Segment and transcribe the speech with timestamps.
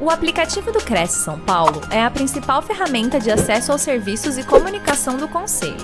[0.00, 4.46] O aplicativo do Cresce São Paulo é a principal ferramenta de acesso aos serviços e
[4.46, 5.74] comunicação do Conselho.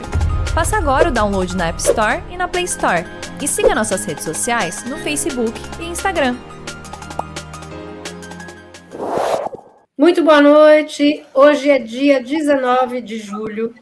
[0.54, 3.04] Faça agora o download na App Store e na Play Store.
[3.42, 6.36] E siga nossas redes sociais no Facebook e Instagram.
[9.98, 11.26] Muito boa noite.
[11.34, 13.74] Hoje é dia 19 de julho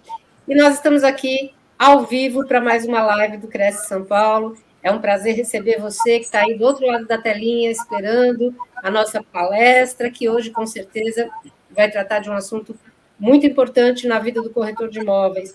[0.48, 4.56] e nós estamos aqui ao vivo para mais uma live do Cresce São Paulo.
[4.82, 8.90] É um prazer receber você que está aí do outro lado da telinha esperando a
[8.90, 11.30] nossa palestra, que hoje, com certeza,
[11.70, 12.76] vai tratar de um assunto
[13.18, 15.52] muito importante na vida do corretor de imóveis.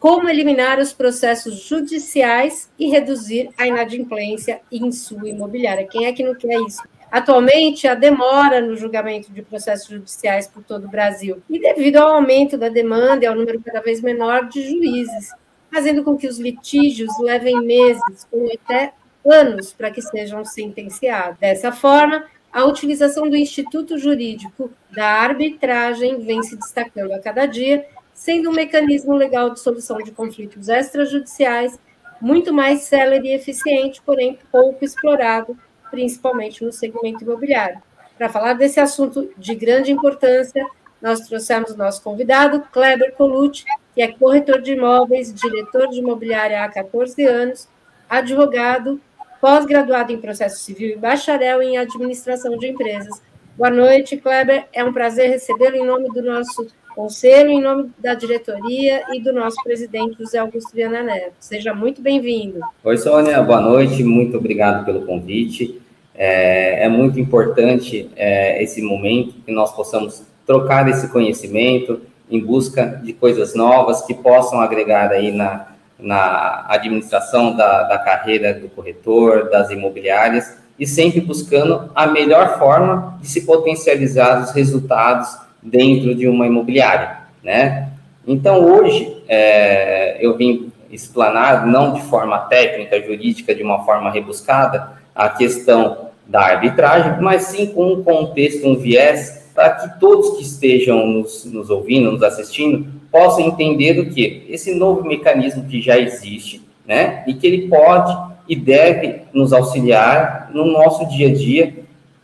[0.00, 5.86] Como eliminar os processos judiciais e reduzir a inadimplência em sua imobiliária.
[5.86, 6.82] Quem é que não quer isso?
[7.10, 12.16] Atualmente, a demora no julgamento de processos judiciais por todo o Brasil, e devido ao
[12.16, 15.32] aumento da demanda e ao número cada vez menor de juízes,
[15.72, 18.92] fazendo com que os litígios levem meses ou até
[19.24, 21.38] anos para que sejam sentenciados.
[21.38, 27.86] Dessa forma, a utilização do instituto jurídico da arbitragem vem se destacando a cada dia,
[28.14, 31.78] sendo um mecanismo legal de solução de conflitos extrajudiciais
[32.20, 35.56] muito mais célere e eficiente, porém pouco explorado,
[35.90, 37.80] principalmente no segmento imobiliário.
[38.16, 40.66] Para falar desse assunto de grande importância,
[41.00, 43.64] nós trouxemos nosso convidado, Kleber Colucci,
[43.98, 47.68] que é corretor de imóveis, diretor de imobiliária há 14 anos,
[48.08, 49.00] advogado,
[49.40, 53.20] pós-graduado em processo civil e bacharel em administração de empresas.
[53.56, 54.66] Boa noite, Kleber.
[54.72, 59.32] É um prazer recebê-lo em nome do nosso conselho, em nome da diretoria e do
[59.32, 61.34] nosso presidente José Augusto Viana Neto.
[61.40, 62.60] Seja muito bem-vindo.
[62.84, 63.42] Oi, Sônia.
[63.42, 64.04] Boa noite.
[64.04, 65.82] Muito obrigado pelo convite.
[66.14, 73.00] É, é muito importante é, esse momento que nós possamos trocar esse conhecimento em busca
[73.02, 79.50] de coisas novas que possam agregar aí na, na administração da, da carreira do corretor,
[79.50, 86.28] das imobiliárias, e sempre buscando a melhor forma de se potencializar os resultados dentro de
[86.28, 87.88] uma imobiliária, né?
[88.26, 94.92] Então, hoje, é, eu vim explanar, não de forma técnica, jurídica, de uma forma rebuscada,
[95.14, 100.44] a questão da arbitragem, mas sim com um contexto, um viés para que todos que
[100.44, 105.98] estejam nos, nos ouvindo, nos assistindo, possam entender o que esse novo mecanismo que já
[105.98, 108.16] existe, né, e que ele pode
[108.48, 111.74] e deve nos auxiliar no nosso dia a dia.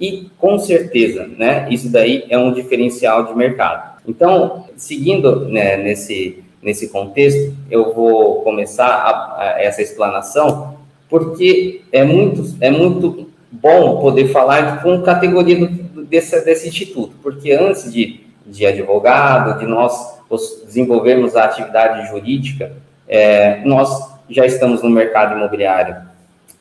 [0.00, 3.98] E com certeza, né, isso daí é um diferencial de mercado.
[4.06, 10.76] Então, seguindo né, nesse nesse contexto, eu vou começar a, a essa explanação
[11.10, 17.52] porque é muito é muito bom poder falar com categoria do, desse, desse instituto, porque
[17.52, 20.14] antes de, de advogado, de nós
[20.64, 22.72] desenvolvermos a atividade jurídica,
[23.06, 23.88] é, nós
[24.28, 25.96] já estamos no mercado imobiliário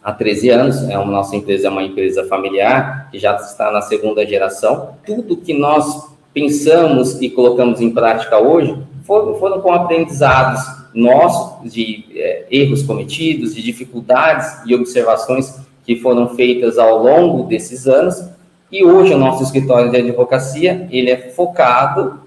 [0.03, 3.81] há 13 anos, é uma, nossa empresa é uma empresa familiar, que já está na
[3.81, 4.95] segunda geração.
[5.05, 10.61] Tudo que nós pensamos e colocamos em prática hoje foram, foram com aprendizados
[10.93, 15.55] nossos de é, erros cometidos, de dificuldades e observações
[15.85, 18.23] que foram feitas ao longo desses anos
[18.73, 22.21] e hoje o nosso escritório de advocacia, ele é focado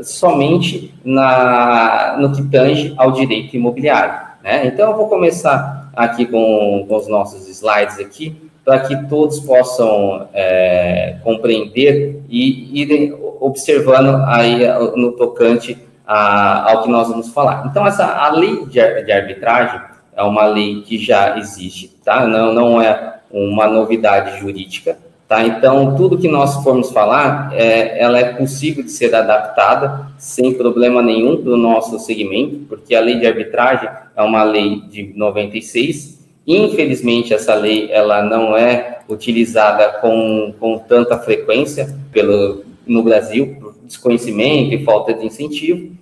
[0.00, 4.14] somente na, no que tange ao direito imobiliário.
[4.44, 4.64] Né?
[4.68, 10.28] Então, eu vou começar aqui com, com os nossos slides aqui, para que todos possam
[10.32, 14.60] é, compreender e irem observando aí
[14.94, 15.76] no tocante
[16.06, 17.66] a, ao que nós vamos falar.
[17.68, 19.80] Então, essa, a lei de, de arbitragem
[20.14, 22.24] é uma lei que já existe, tá?
[22.24, 24.96] Não, não é uma novidade jurídica,
[25.32, 25.42] Tá?
[25.46, 31.00] Então, tudo que nós formos falar, é, ela é possível de ser adaptada sem problema
[31.00, 36.22] nenhum do nosso segmento, porque a lei de arbitragem é uma lei de 96.
[36.46, 43.74] Infelizmente, essa lei ela não é utilizada com, com tanta frequência pelo, no Brasil, por
[43.84, 45.92] desconhecimento e falta de incentivo.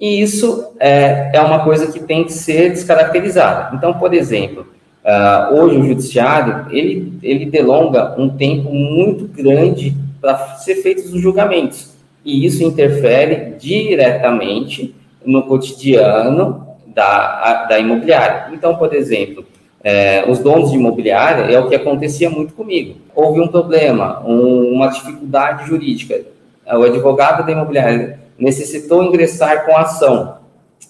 [0.00, 3.76] E isso é, é uma coisa que tem que ser descaracterizada.
[3.76, 4.66] Então, por exemplo,
[5.04, 11.20] Uh, hoje o judiciário ele, ele delonga um tempo muito grande para ser feitos os
[11.20, 11.92] julgamentos
[12.24, 14.94] e isso interfere diretamente
[15.24, 18.48] no cotidiano da, da imobiliária.
[18.52, 19.44] Então, por exemplo,
[19.82, 22.96] é, os donos de imobiliária é o que acontecia muito comigo.
[23.14, 26.20] Houve um problema, um, uma dificuldade jurídica.
[26.64, 30.36] O advogado da imobiliária necessitou ingressar com ação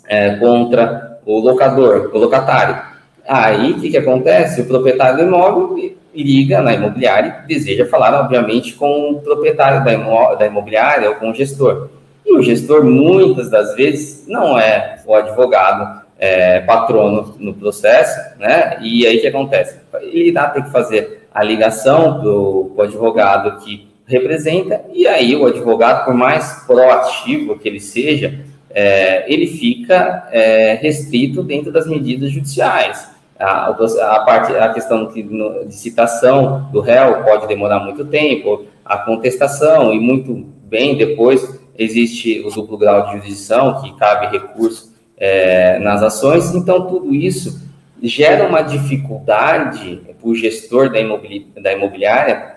[0.07, 2.92] é, contra o locador, o locatário
[3.27, 4.61] Aí, o que, que acontece?
[4.61, 5.77] O proprietário do imóvel
[6.15, 11.17] liga na imobiliária e deseja falar, obviamente, com o proprietário da, imó da imobiliária ou
[11.17, 11.89] com o gestor.
[12.25, 18.79] E o gestor, muitas das vezes, não é o advogado é, patrono no processo, né?
[18.81, 19.81] E aí o que acontece?
[20.03, 25.47] Ele dá ter que fazer a ligação para o advogado que representa, e aí o
[25.47, 28.39] advogado, por mais proativo que ele seja,
[28.71, 33.12] é, ele fica é, restrito dentro das medidas judiciais.
[33.43, 38.99] A, a, parte, a questão de, de citação do réu pode demorar muito tempo, a
[38.99, 45.79] contestação, e muito bem depois existe o duplo grau de jurisdição, que cabe recurso é,
[45.79, 47.61] nas ações, então tudo isso
[48.03, 52.57] gera uma dificuldade para o gestor da, imobili da imobiliária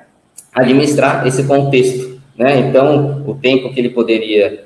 [0.54, 2.20] administrar esse contexto.
[2.36, 2.60] Né?
[2.60, 4.66] Então, o tempo que ele poderia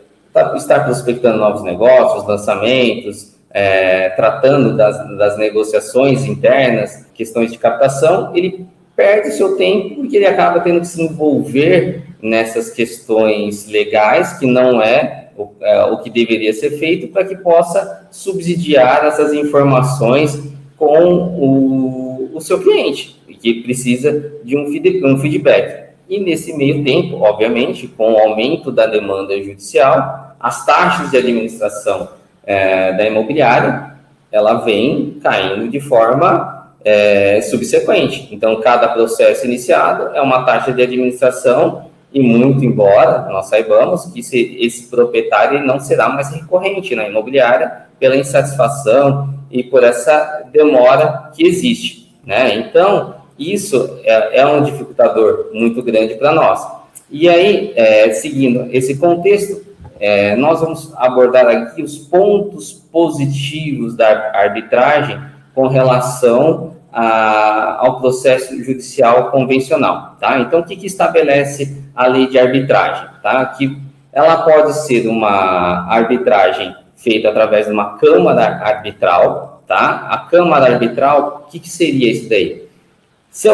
[0.56, 8.68] estar prospectando novos negócios, lançamentos, é, tratando das, das negociações internas, questões de captação, ele
[8.96, 14.82] perde seu tempo porque ele acaba tendo que se envolver nessas questões legais, que não
[14.82, 20.38] é o, é, o que deveria ser feito, para que possa subsidiar essas informações
[20.78, 24.66] com o, o seu cliente, que precisa de um,
[25.06, 25.90] um feedback.
[26.10, 32.19] E nesse meio tempo, obviamente, com o aumento da demanda judicial, as taxas de administração
[32.50, 33.94] é, da imobiliária,
[34.32, 38.28] ela vem caindo de forma é, subsequente.
[38.32, 44.22] Então, cada processo iniciado é uma taxa de administração e muito embora nós saibamos que
[44.22, 51.30] esse, esse proprietário não será mais recorrente na imobiliária pela insatisfação e por essa demora
[51.36, 52.56] que existe, né?
[52.56, 56.66] Então, isso é, é um dificultador muito grande para nós.
[57.12, 59.69] E aí, é, seguindo esse contexto,
[60.00, 65.20] é, nós vamos abordar aqui os pontos positivos da arbitragem
[65.54, 70.40] com relação a, ao processo judicial convencional, tá?
[70.40, 73.46] Então, o que, que estabelece a lei de arbitragem, tá?
[73.46, 73.78] Que
[74.12, 80.08] ela pode ser uma arbitragem feita através de uma câmara arbitral, tá?
[80.10, 82.68] A câmara arbitral, o que, que seria isso daí?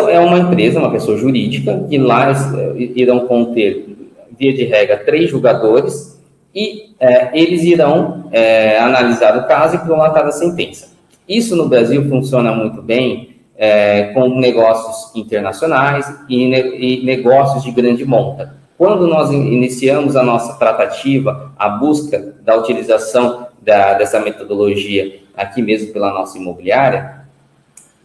[0.10, 2.32] É uma empresa, uma pessoa jurídica, que lá
[2.78, 3.96] irão conter,
[4.38, 6.15] via de regra, três julgadores,
[6.56, 10.96] e é, eles irão é, analisar o caso e prolatar a sentença.
[11.28, 17.72] Isso no Brasil funciona muito bem é, com negócios internacionais e, ne e, negócios de
[17.72, 18.56] grande monta.
[18.78, 25.92] Quando nós iniciamos a nossa tratativa, a busca da utilização da, dessa metodologia aqui mesmo
[25.92, 27.26] pela nossa imobiliária,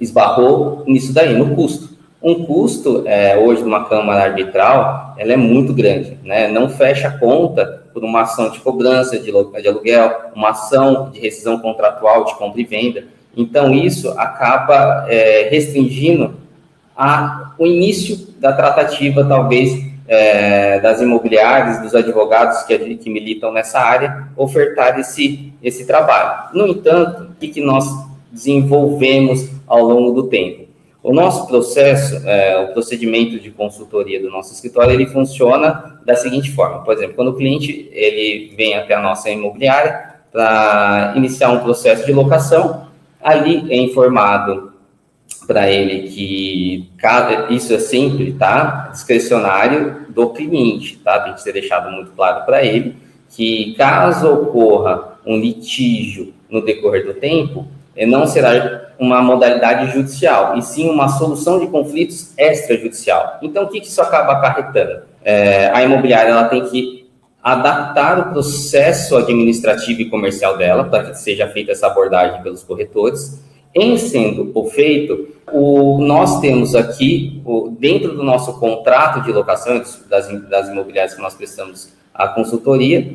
[0.00, 1.90] esbarrou nisso daí, no custo.
[2.22, 6.48] Um custo, é, hoje, de uma câmara arbitral, ela é muito grande, né?
[6.48, 11.58] Não fecha a conta por uma ação de cobrança de, aluguel, uma ação de rescisão
[11.58, 13.04] contratual de compra e venda.
[13.36, 16.34] Então, isso acaba é, restringindo
[16.96, 23.78] a, o início da tratativa, talvez, é, das imobiliárias, dos advogados que, que militam nessa
[23.80, 26.50] área, ofertar esse, esse trabalho.
[26.52, 27.86] No entanto, o que, que nós
[28.30, 30.69] desenvolvemos ao longo do tempo?
[31.02, 36.50] O nosso processo, é, o procedimento de consultoria do nosso escritório, ele funciona da seguinte
[36.50, 36.84] forma.
[36.84, 42.04] Por exemplo, quando o cliente ele vem até a nossa imobiliária para iniciar um processo
[42.04, 42.86] de locação,
[43.22, 44.72] ali é informado
[45.46, 46.90] para ele que
[47.50, 48.90] isso é sempre, tá?
[48.92, 51.18] Discricionário do cliente, tá?
[51.20, 52.96] Tem que ser deixado muito claro para ele
[53.30, 57.66] que caso ocorra um litígio no decorrer do tempo,
[58.06, 63.38] não será uma modalidade judicial, e sim uma solução de conflitos extrajudicial.
[63.42, 65.02] Então, o que isso acaba acarretando?
[65.22, 67.08] É, a imobiliária ela tem que
[67.42, 73.42] adaptar o processo administrativo e comercial dela para que seja feita essa abordagem pelos corretores.
[73.74, 79.78] Em sendo o feito, o, nós temos aqui, o, dentro do nosso contrato de locação
[80.08, 83.14] das, das imobiliárias que nós prestamos a consultoria,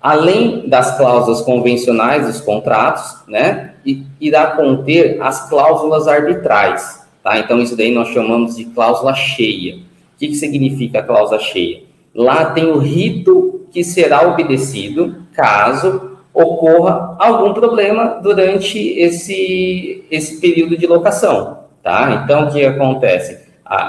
[0.00, 3.74] além das cláusulas convencionais dos contratos, né,
[4.20, 7.38] irá conter as cláusulas arbitrais, tá?
[7.38, 9.76] Então, isso daí nós chamamos de cláusula cheia.
[9.76, 11.82] O que, que significa cláusula cheia?
[12.14, 20.76] Lá tem o rito que será obedecido caso ocorra algum problema durante esse, esse período
[20.76, 22.22] de locação, tá?
[22.22, 23.46] Então, o que acontece?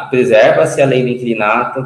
[0.10, 1.86] Preserva-se a lei do inclinato,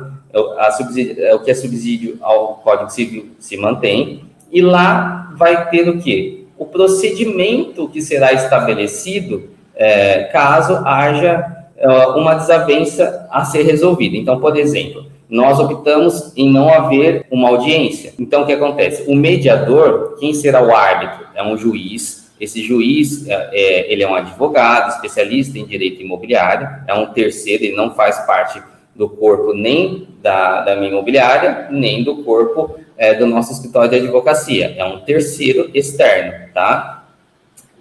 [0.57, 5.69] a subsídio, é, o que é subsídio ao Código Civil se mantém, e lá vai
[5.69, 6.45] ter o quê?
[6.57, 14.15] O procedimento que será estabelecido é, caso haja é, uma desavença a ser resolvida.
[14.15, 18.13] Então, por exemplo, nós optamos em não haver uma audiência.
[18.19, 19.09] Então, o que acontece?
[19.09, 21.25] O mediador, quem será o árbitro?
[21.33, 22.29] É um juiz.
[22.39, 27.63] Esse juiz, é, é ele é um advogado, especialista em direito imobiliário, é um terceiro,
[27.63, 28.61] ele não faz parte
[29.01, 33.95] do corpo nem da, da minha imobiliária, nem do corpo é, do nosso escritório de
[33.95, 34.75] advocacia.
[34.77, 37.07] É um terceiro externo, tá?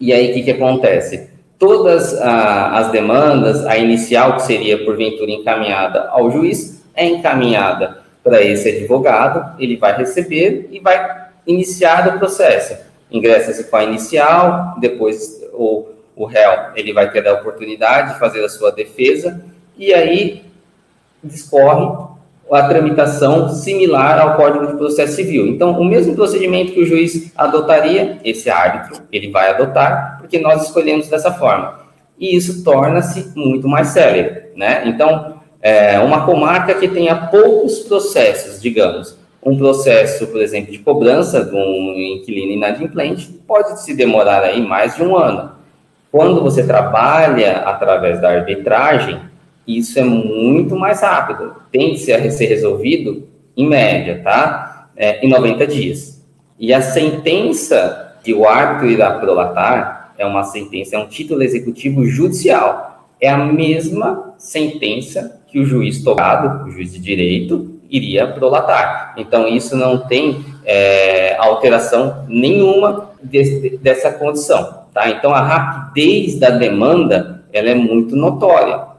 [0.00, 1.28] E aí, o que, que acontece?
[1.58, 8.42] Todas a, as demandas, a inicial, que seria porventura encaminhada ao juiz, é encaminhada para
[8.42, 12.78] esse advogado, ele vai receber e vai iniciar o processo.
[13.10, 15.84] Ingressa-se com a inicial, depois o,
[16.16, 19.44] o réu ele vai ter a oportunidade de fazer a sua defesa,
[19.76, 20.49] e aí
[21.22, 22.10] discorre
[22.50, 25.46] a tramitação similar ao Código de Processo Civil.
[25.46, 30.64] Então, o mesmo procedimento que o juiz adotaria, esse árbitro, ele vai adotar, porque nós
[30.64, 31.78] escolhemos dessa forma.
[32.18, 34.82] E isso torna-se muito mais célere, né?
[34.86, 41.44] Então, é, uma comarca que tenha poucos processos, digamos, um processo, por exemplo, de cobrança
[41.44, 45.52] de um inquilino inadimplente pode se demorar aí mais de um ano.
[46.12, 49.18] Quando você trabalha através da arbitragem,
[49.78, 51.54] isso é muito mais rápido.
[51.70, 54.90] Tem que ser, resolvido em média, tá?
[54.96, 56.24] É, em 90 dias.
[56.58, 62.04] E a sentença que o árbitro irá prolatar é uma sentença, é um título executivo
[62.04, 63.08] judicial.
[63.20, 69.14] É a mesma sentença que o juiz tocado, o juiz de direito, iria prolatar.
[69.16, 74.84] Então, isso não tem é, alteração nenhuma de, dessa condição.
[74.94, 75.10] Tá?
[75.10, 78.89] Então, a rapidez da demanda ela é muito notória.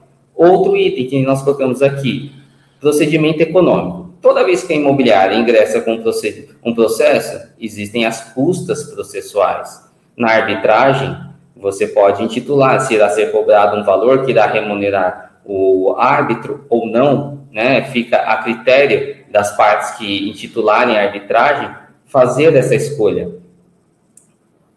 [0.42, 2.32] Outro item que nós colocamos aqui,
[2.80, 4.10] procedimento econômico.
[4.20, 9.88] Toda vez que a imobiliária ingressa com um processo, existem as custas processuais.
[10.18, 11.16] Na arbitragem,
[11.56, 16.88] você pode intitular se irá ser cobrado um valor que irá remunerar o árbitro ou
[16.88, 17.84] não, né?
[17.84, 21.70] Fica a critério das partes que intitularem a arbitragem
[22.06, 23.30] fazer essa escolha.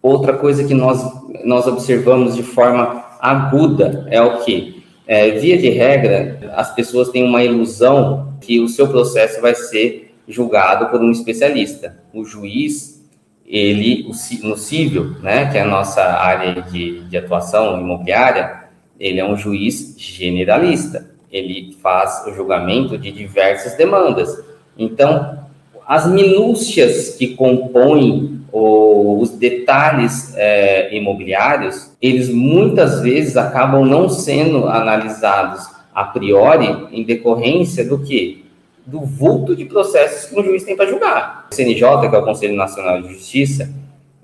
[0.02, 1.02] Outra coisa que nós,
[1.42, 4.73] nós observamos de forma aguda é o que?
[5.06, 10.14] É, via de regra, as pessoas têm uma ilusão que o seu processo vai ser
[10.26, 11.98] julgado por um especialista.
[12.12, 13.04] O juiz,
[13.46, 14.08] ele,
[14.42, 18.64] no civil, né, que é a nossa área de, de atuação imobiliária,
[18.98, 21.10] ele é um juiz generalista.
[21.30, 24.42] Ele faz o julgamento de diversas demandas.
[24.78, 25.44] Então,
[25.86, 35.68] as minúcias que compõem os detalhes é, imobiliários, eles muitas vezes acabam não sendo analisados
[35.92, 38.44] a priori em decorrência do que?
[38.86, 41.48] Do vulto de processos que um juiz tem para julgar.
[41.50, 43.68] O CNJ, que é o Conselho Nacional de Justiça,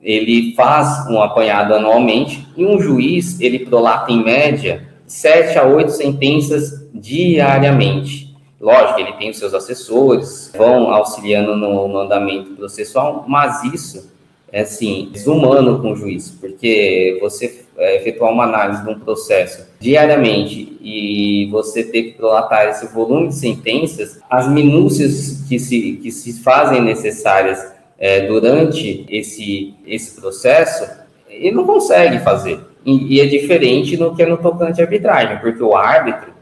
[0.01, 5.91] ele faz um apanhado anualmente e um juiz, ele prolata em média sete a oito
[5.91, 8.33] sentenças diariamente.
[8.61, 14.20] Lógico, ele tem os seus assessores, vão auxiliando no, no andamento processual, mas isso
[14.53, 19.67] é, assim, desumano com o juiz, porque você é, efetuar uma análise de um processo
[19.79, 26.11] diariamente e você ter que prolatar esse volume de sentenças, as minúcias que se, que
[26.11, 30.89] se fazem necessárias é, durante esse, esse processo,
[31.29, 32.59] ele não consegue fazer.
[32.85, 36.33] E, e é diferente no que é no tocante à arbitragem, porque o árbitro,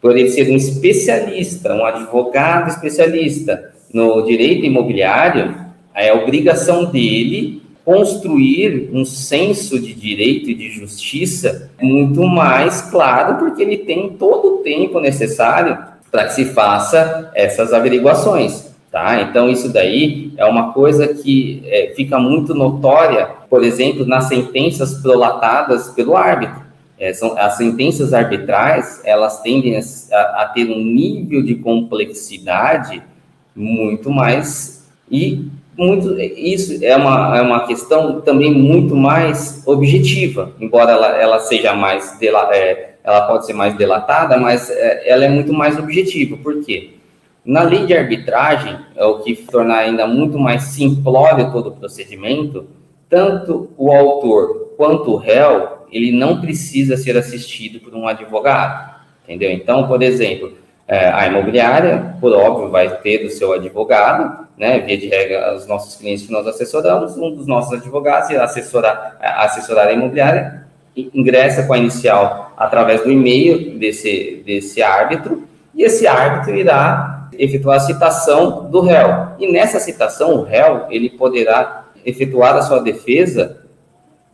[0.00, 5.67] por ele ser um especialista, um advogado especialista no direito imobiliário,
[6.06, 13.62] é obrigação dele construir um senso de direito e de justiça muito mais claro, porque
[13.62, 15.78] ele tem todo o tempo necessário
[16.10, 18.68] para que se faça essas averiguações.
[18.90, 19.22] Tá?
[19.22, 24.94] Então, isso daí é uma coisa que é, fica muito notória, por exemplo, nas sentenças
[25.00, 26.62] prolatadas pelo árbitro.
[26.98, 33.02] É, são, as sentenças arbitrais, elas tendem a, a, ter um nível de complexidade
[33.54, 35.46] muito mais e
[35.78, 41.72] muito isso é uma, é uma questão também muito mais objetiva, embora ela, ela seja
[41.72, 46.36] mais dela, é, ela pode ser mais delatada, mas é, ela é muito mais objetiva.
[46.36, 46.94] Por quê?
[47.44, 52.66] Na lei de arbitragem, é o que torna ainda muito mais simplório todo o procedimento,
[53.08, 59.52] tanto o autor quanto o réu, ele não precisa ser assistido por um advogado, entendeu?
[59.52, 60.52] Então, por exemplo,
[60.88, 64.80] é, a imobiliária, por óbvio, vai ter o seu advogado, né?
[64.80, 69.18] Via de regra, os nossos clientes que nós assessoramos, um dos nossos advogados irá assessorar,
[69.20, 70.66] assessorar a imobiliária,
[70.96, 77.76] ingressa com a inicial através do e-mail desse, desse árbitro, e esse árbitro irá efetuar
[77.76, 79.28] a citação do réu.
[79.38, 83.58] E nessa citação, o réu ele poderá efetuar a sua defesa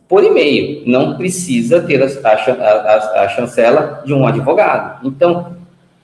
[0.07, 5.05] por e-mail, não precisa ter a, a, a, chancela de um advogado.
[5.05, 5.54] Então,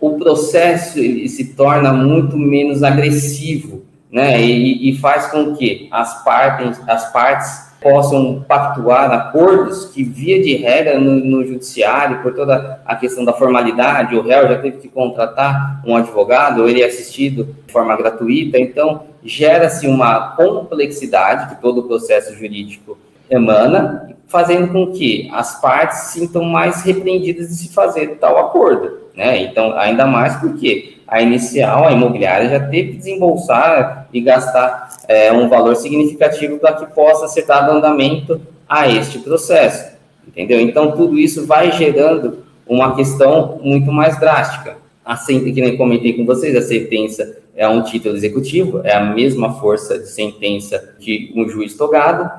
[0.01, 4.41] o processo ele se torna muito menos agressivo, né?
[4.41, 10.55] E, e faz com que as partes, as partes possam pactuar acordos que, via de
[10.55, 14.87] regra, no, no, judiciário, por toda a questão da formalidade, o réu já teve que
[14.87, 21.61] contratar um advogado, ou ele é assistido de forma gratuita, então gera-se uma complexidade que
[21.61, 22.97] todo o processo jurídico
[23.31, 28.99] emana, fazendo com que as partes se sintam mais repreendidas de se fazer tal acordo,
[29.15, 29.41] né?
[29.43, 35.31] Então, ainda mais porque a inicial, a imobiliária já teve que desembolsar e gastar é,
[35.33, 39.97] um valor significativo para que possa ser dado andamento a este processo,
[40.27, 40.61] entendeu?
[40.61, 44.77] Então, tudo isso vai gerando uma questão muito mais drástica.
[45.03, 49.03] A sentença, que nem comentei com vocês, a sentença é um título executivo, é a
[49.03, 52.31] mesma força de sentença que um juiz togado,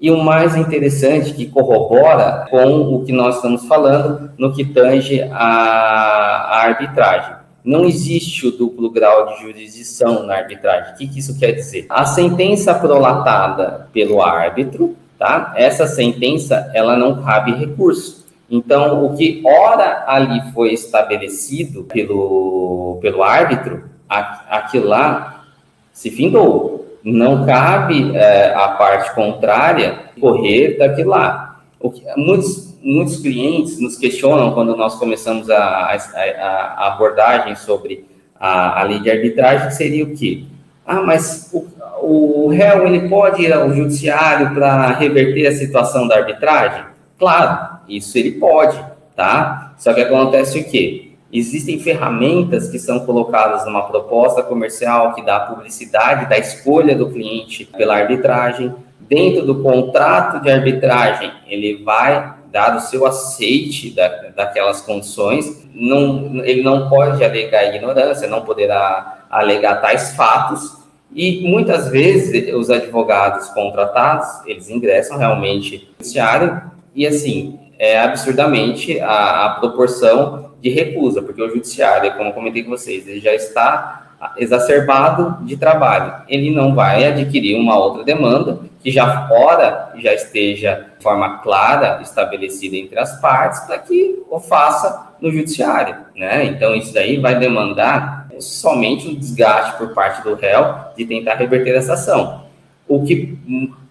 [0.00, 5.22] e o mais interessante, que corrobora com o que nós estamos falando no que tange
[5.32, 7.36] a arbitragem.
[7.64, 10.92] Não existe o duplo grau de jurisdição na arbitragem.
[10.92, 11.86] O que, que isso quer dizer?
[11.88, 15.52] A sentença prolatada pelo árbitro, tá?
[15.56, 18.24] Essa sentença, ela não cabe recurso.
[18.48, 25.44] Então, o que ora ali foi estabelecido pelo, pelo árbitro, aquilo lá
[25.92, 26.75] se findou
[27.12, 31.60] não cabe é, a parte contrária correr daquilo lá.
[31.78, 35.94] O que, muitos, muitos clientes nos questionam quando nós começamos a, a,
[36.34, 38.04] a abordagem sobre
[38.40, 40.44] a, a, lei de arbitragem, seria o quê?
[40.84, 46.16] Ah, mas o, o réu ele pode ir ao judiciário para reverter a situação da
[46.16, 46.86] arbitragem?
[47.18, 48.78] Claro, isso ele pode,
[49.14, 49.74] tá?
[49.78, 51.05] Só que acontece o quê?
[51.32, 57.64] Existem ferramentas que são colocadas numa proposta comercial que dá publicidade da escolha do cliente
[57.64, 58.74] pela arbitragem.
[59.00, 65.68] Dentro do contrato de arbitragem, ele vai dar o seu aceite da, daquelas condições.
[65.74, 70.76] Não, ele não pode alegar ignorância, não poderá alegar tais fatos.
[71.14, 76.62] E muitas vezes os advogados contratados, eles ingressam realmente no judiciário
[76.94, 82.70] e assim, é absurdamente a, a proporção de recusa, porque o judiciário, como comentei com
[82.70, 84.06] vocês, ele já está
[84.36, 86.24] exacerbado de trabalho.
[86.28, 92.00] Ele não vai adquirir uma outra demanda que já fora já esteja de forma clara
[92.02, 96.44] estabelecida entre as partes para que o faça no judiciário, né?
[96.44, 101.76] Então isso daí vai demandar somente o desgaste por parte do réu de tentar reverter
[101.76, 102.44] essa ação.
[102.88, 103.38] O que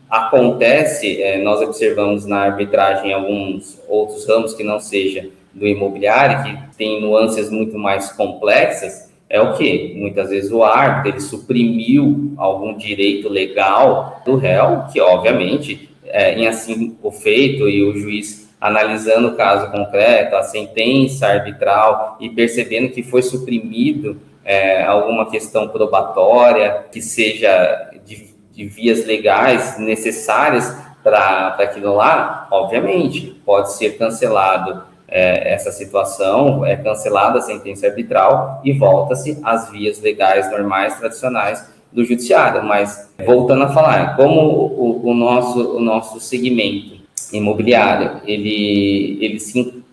[0.09, 6.77] acontece, é, nós observamos na arbitragem alguns outros ramos que não seja do imobiliário, que
[6.77, 9.93] tem nuances muito mais complexas, é o que?
[9.95, 16.47] Muitas vezes o árbitro ele suprimiu algum direito legal do réu, que obviamente, é, em
[16.47, 22.91] assim o feito e o juiz analisando o caso concreto, a sentença arbitral e percebendo
[22.91, 31.55] que foi suprimido é, alguma questão probatória que seja de, de vias legais necessárias para
[31.59, 38.73] aquilo lá, obviamente, pode ser cancelado é, essa situação, é cancelada a sentença arbitral e
[38.73, 42.63] volta-se às vias legais normais, tradicionais do judiciário.
[42.63, 46.95] Mas, voltando a falar, como o, o nosso, o nosso segmento
[47.31, 49.83] imobiliário, ele, ele se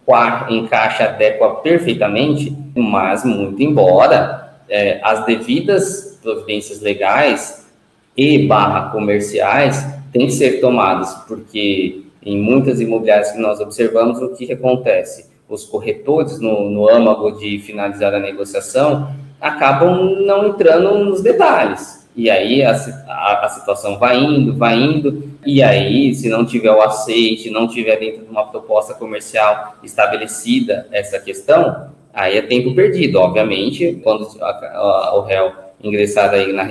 [0.51, 7.67] encaixa, adequa perfeitamente, mas muito embora é, as devidas providências legais
[8.17, 14.31] e barra comerciais têm que ser tomadas, porque em muitas imobiliárias que nós observamos, o
[14.35, 15.31] que, que acontece?
[15.49, 22.09] Os corretores, no, no âmago de finalizar a negociação, acabam não entrando nos detalhes.
[22.15, 22.73] E aí a,
[23.09, 27.67] a, a, situação vai indo, vai indo, e aí, se não tiver o aceite, não
[27.67, 33.19] tiver dentro de uma proposta comercial estabelecida essa questão, aí é tempo perdido.
[33.19, 36.69] Obviamente, quando a, o réu ingressar aí na,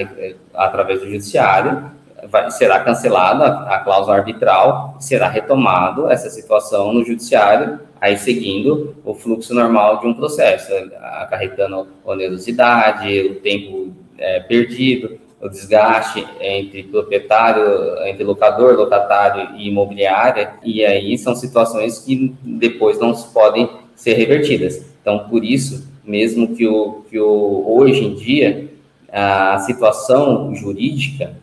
[0.53, 1.91] através do judiciário,
[2.29, 9.13] vai, será cancelada a, cláusula arbitral, será retomado essa situação no judiciário, aí seguindo o
[9.13, 17.63] fluxo normal de um processo, acarretando onerosidade, o tempo é, perdido, o desgaste entre proprietário,
[18.05, 24.86] entre locador, locatário e imobiliária, e aí são situações que depois não podem ser revertidas.
[25.01, 28.69] Então, por isso, mesmo que, o, que o, hoje em dia
[29.12, 31.40] a situação jurídica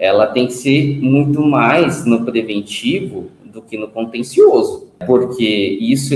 [0.00, 6.14] ela tem que ser muito mais no preventivo do que no contencioso, porque isso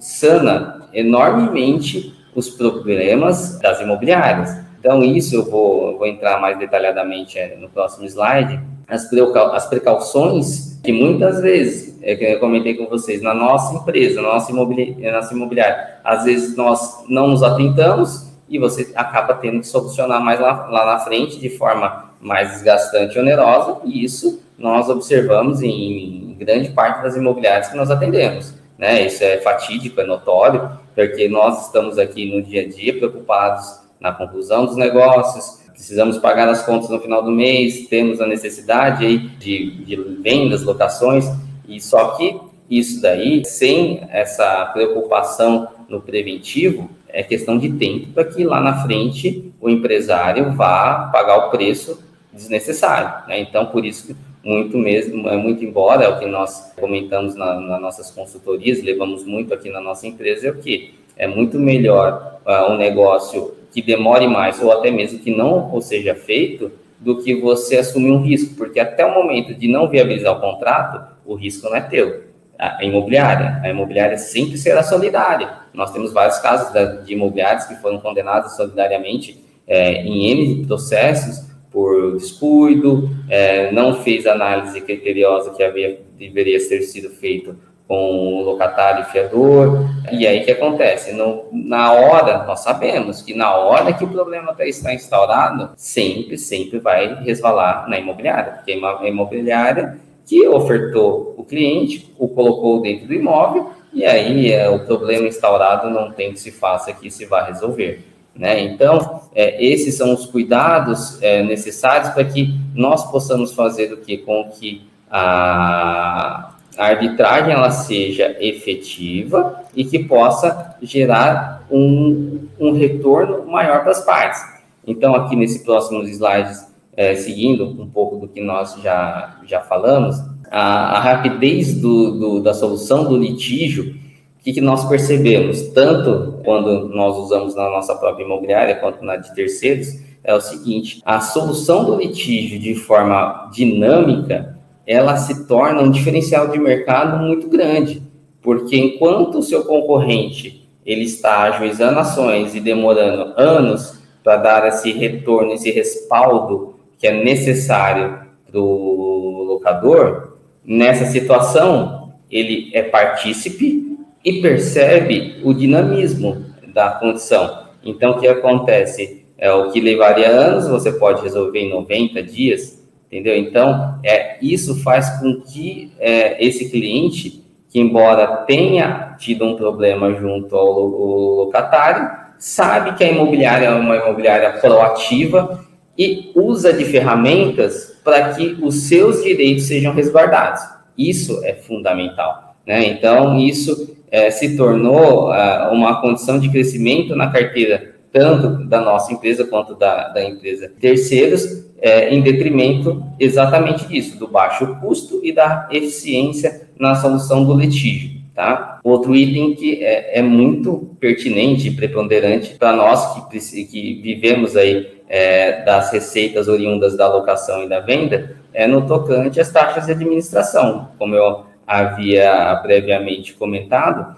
[0.00, 4.58] sana enormemente os problemas das imobiliárias.
[4.80, 8.58] Então, isso eu vou, vou entrar mais detalhadamente é, no próximo slide.
[8.88, 9.08] As,
[9.52, 14.28] as precauções que muitas vezes, é que eu comentei com vocês, na nossa empresa, na
[14.28, 19.66] nossa, imobili nossa imobiliária, às vezes nós não nos atentamos e você acaba tendo que
[19.66, 24.88] solucionar mais lá, lá na frente de forma mais desgastante e onerosa, e isso nós
[24.88, 28.54] observamos em, grande parte das imobiliárias que nós atendemos.
[28.78, 29.06] Né?
[29.06, 34.12] Isso é fatídico, é notório, porque nós estamos aqui no dia a dia preocupados na
[34.12, 39.84] conclusão dos negócios, precisamos pagar as contas no final do mês, temos a necessidade de,
[39.84, 41.26] de vendas, locações,
[41.68, 42.38] e só que
[42.70, 48.84] isso daí, sem essa preocupação no preventivo, é questão de tempo para que lá na
[48.84, 51.98] frente o empresário vá pagar o preço
[52.32, 53.28] desnecessário.
[53.28, 53.40] Né?
[53.40, 57.80] Então, por isso, muito mesmo, é muito embora, é o que nós comentamos na, nas
[57.80, 62.72] nossas consultorias, levamos muito aqui na nossa empresa, é o que é muito melhor uh,
[62.72, 67.76] um negócio que demore mais ou até mesmo que não seja feito do que você
[67.76, 71.76] assumir um risco, porque até o momento de não viabilizar o contrato, o risco não
[71.76, 72.24] é teu.
[72.58, 75.50] A imobiliária, a imobiliária sempre será solidária.
[75.72, 76.72] Nós temos vários casos
[77.06, 84.26] de imobiliários que foram condenados solidariamente é, em N processos por descuido, é, não fez
[84.26, 87.56] análise criteriosa que havia, deveria ter sido feito
[87.90, 89.84] com o locatário e fiador.
[90.12, 91.12] E aí que acontece?
[91.12, 96.78] No, na hora, nós sabemos que na hora que o problema está instaurado, sempre, sempre
[96.78, 103.14] vai resvalar na imobiliária, porque a imobiliária que ofertou o cliente, o colocou dentro do
[103.14, 107.42] imóvel, e aí é, o problema instaurado não tem que se faça que se vá
[107.42, 108.04] resolver.
[108.34, 108.60] Né?
[108.62, 114.18] Então, é, esses são os cuidados é, necessários para que nós possamos fazer o que
[114.18, 123.82] com que a, arbitragem ela seja efetiva e que possa gerar um, um retorno maior
[123.82, 124.42] para as partes.
[124.86, 126.66] Então, aqui nesse próximos slides,
[126.96, 130.16] é, seguindo um pouco do que nós já, já falamos,
[130.50, 133.94] a, a rapidez do, do, da solução do litígio
[134.40, 139.16] o que, que nós percebemos, tanto quando nós usamos na nossa própria imobiliária quanto na
[139.16, 145.82] de terceiros, é o seguinte: a solução do litígio de forma dinâmica, ela se torna
[145.82, 148.02] um diferencial de mercado muito grande,
[148.40, 154.90] porque enquanto o seu concorrente ele está ajuizando ações e demorando anos para dar esse
[154.90, 163.89] retorno, esse respaldo que é necessário para o locador, nessa situação ele é partícipe
[164.24, 167.68] e percebe o dinamismo da condição.
[167.82, 169.24] Então, o que acontece?
[169.38, 173.36] É o que levaria anos, você pode resolver em 90 dias, entendeu?
[173.36, 180.12] Então, é, isso faz com que é, esse cliente, que embora tenha tido um problema
[180.14, 185.64] junto ao, ao locatário, sabe que a imobiliária é uma imobiliária proativa
[185.96, 190.62] e usa de ferramentas para que os seus direitos sejam resguardados.
[190.96, 192.56] Isso é fundamental.
[192.66, 192.86] Né?
[192.88, 199.12] Então, isso é, se tornou uh, uma condição de crescimento na carteira, tanto da nossa
[199.12, 205.32] empresa quanto da, da empresa terceiros, é, em detrimento exatamente disso, do baixo custo e
[205.32, 208.20] da eficiência na solução do litígio.
[208.34, 208.80] Tá?
[208.82, 215.00] Outro item que é, é muito pertinente e preponderante para nós que, que vivemos aí
[215.08, 219.92] é, das receitas oriundas da locação e da venda é no tocante às taxas de
[219.92, 220.88] administração.
[220.98, 224.16] Como eu havia previamente comentado,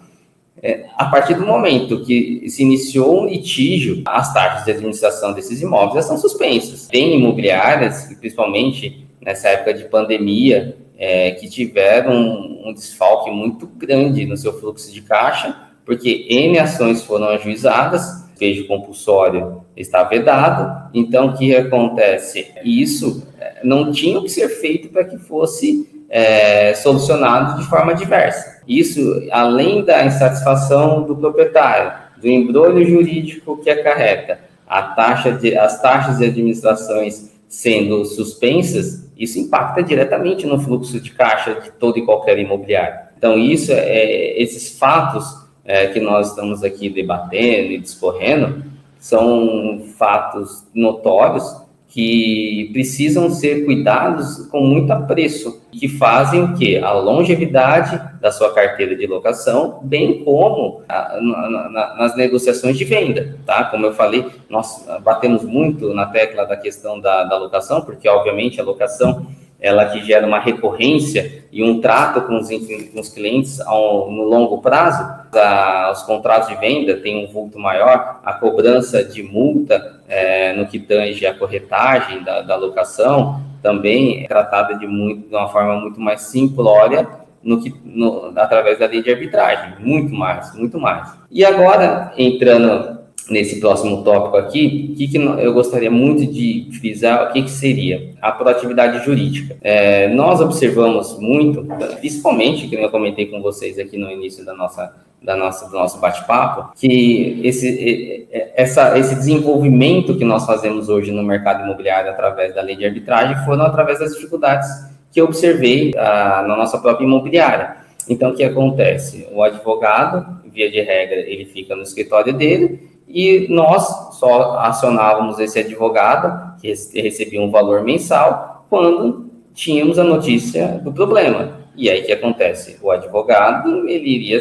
[0.62, 5.60] é, a partir do momento que se iniciou um litígio, as taxas de administração desses
[5.60, 6.88] imóveis já são suspensas.
[6.88, 14.24] Tem imobiliárias, principalmente nessa época de pandemia, é, que tiveram um, um desfalque muito grande
[14.24, 21.28] no seu fluxo de caixa, porque N ações foram ajuizadas, despejo compulsório está vedado, então
[21.28, 22.50] o que acontece?
[22.64, 28.60] Isso é, não tinha que ser feito para que fosse é, solucionado de forma diversa.
[28.68, 35.80] Isso, além da insatisfação do proprietário, do embrulho jurídico que acarreta, a taxa de, as
[35.80, 42.04] taxas de administrações sendo suspensas, isso impacta diretamente no fluxo de caixa de todo e
[42.04, 43.00] qualquer imobiliário.
[43.16, 45.24] Então, isso, é, esses fatos
[45.64, 48.64] é, que nós estamos aqui debatendo e discorrendo,
[48.98, 51.61] são fatos notórios
[51.92, 56.78] que precisam ser cuidados com muito apreço, que fazem o?
[56.78, 62.84] A longevidade da sua carteira de locação, bem como a, na, na, nas negociações de
[62.86, 63.64] venda, tá?
[63.64, 68.58] Como eu falei, nós batemos muito na tecla da questão da, da locação, porque obviamente
[68.58, 69.26] a locação
[69.62, 74.24] ela que gera uma recorrência e um trato com os, com os clientes ao, no
[74.24, 80.00] longo prazo, a, os contratos de venda têm um vulto maior, a cobrança de multa
[80.08, 85.34] é, no que tange a corretagem da, da locação também é tratada de, muito, de
[85.34, 87.08] uma forma muito mais simplória
[87.40, 91.12] no que, no, através da lei de arbitragem, muito mais, muito mais.
[91.30, 97.32] E agora, entrando nesse próximo tópico aqui, que, que eu gostaria muito de frisar, o
[97.32, 99.56] que, que seria a proatividade jurídica.
[99.62, 101.64] É, nós observamos muito,
[102.00, 106.00] principalmente, que eu comentei com vocês aqui no início da nossa, da nossa, do nosso
[106.00, 112.62] bate-papo, que esse, essa, esse desenvolvimento que nós fazemos hoje no mercado imobiliário através da
[112.62, 114.68] lei de arbitragem foram através das dificuldades
[115.12, 117.76] que eu observei ah, na nossa própria imobiliária.
[118.08, 119.28] Então, o que acontece?
[119.30, 123.86] O advogado via de regra, ele fica no escritório dele e nós
[124.18, 131.60] só acionávamos esse advogado, que recebia um valor mensal, quando tínhamos a notícia do problema.
[131.76, 132.78] E aí que acontece?
[132.82, 134.40] O advogado ele iria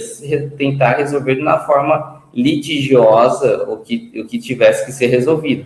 [0.58, 5.66] tentar resolver uma forma litigiosa o que, o que tivesse que ser resolvido.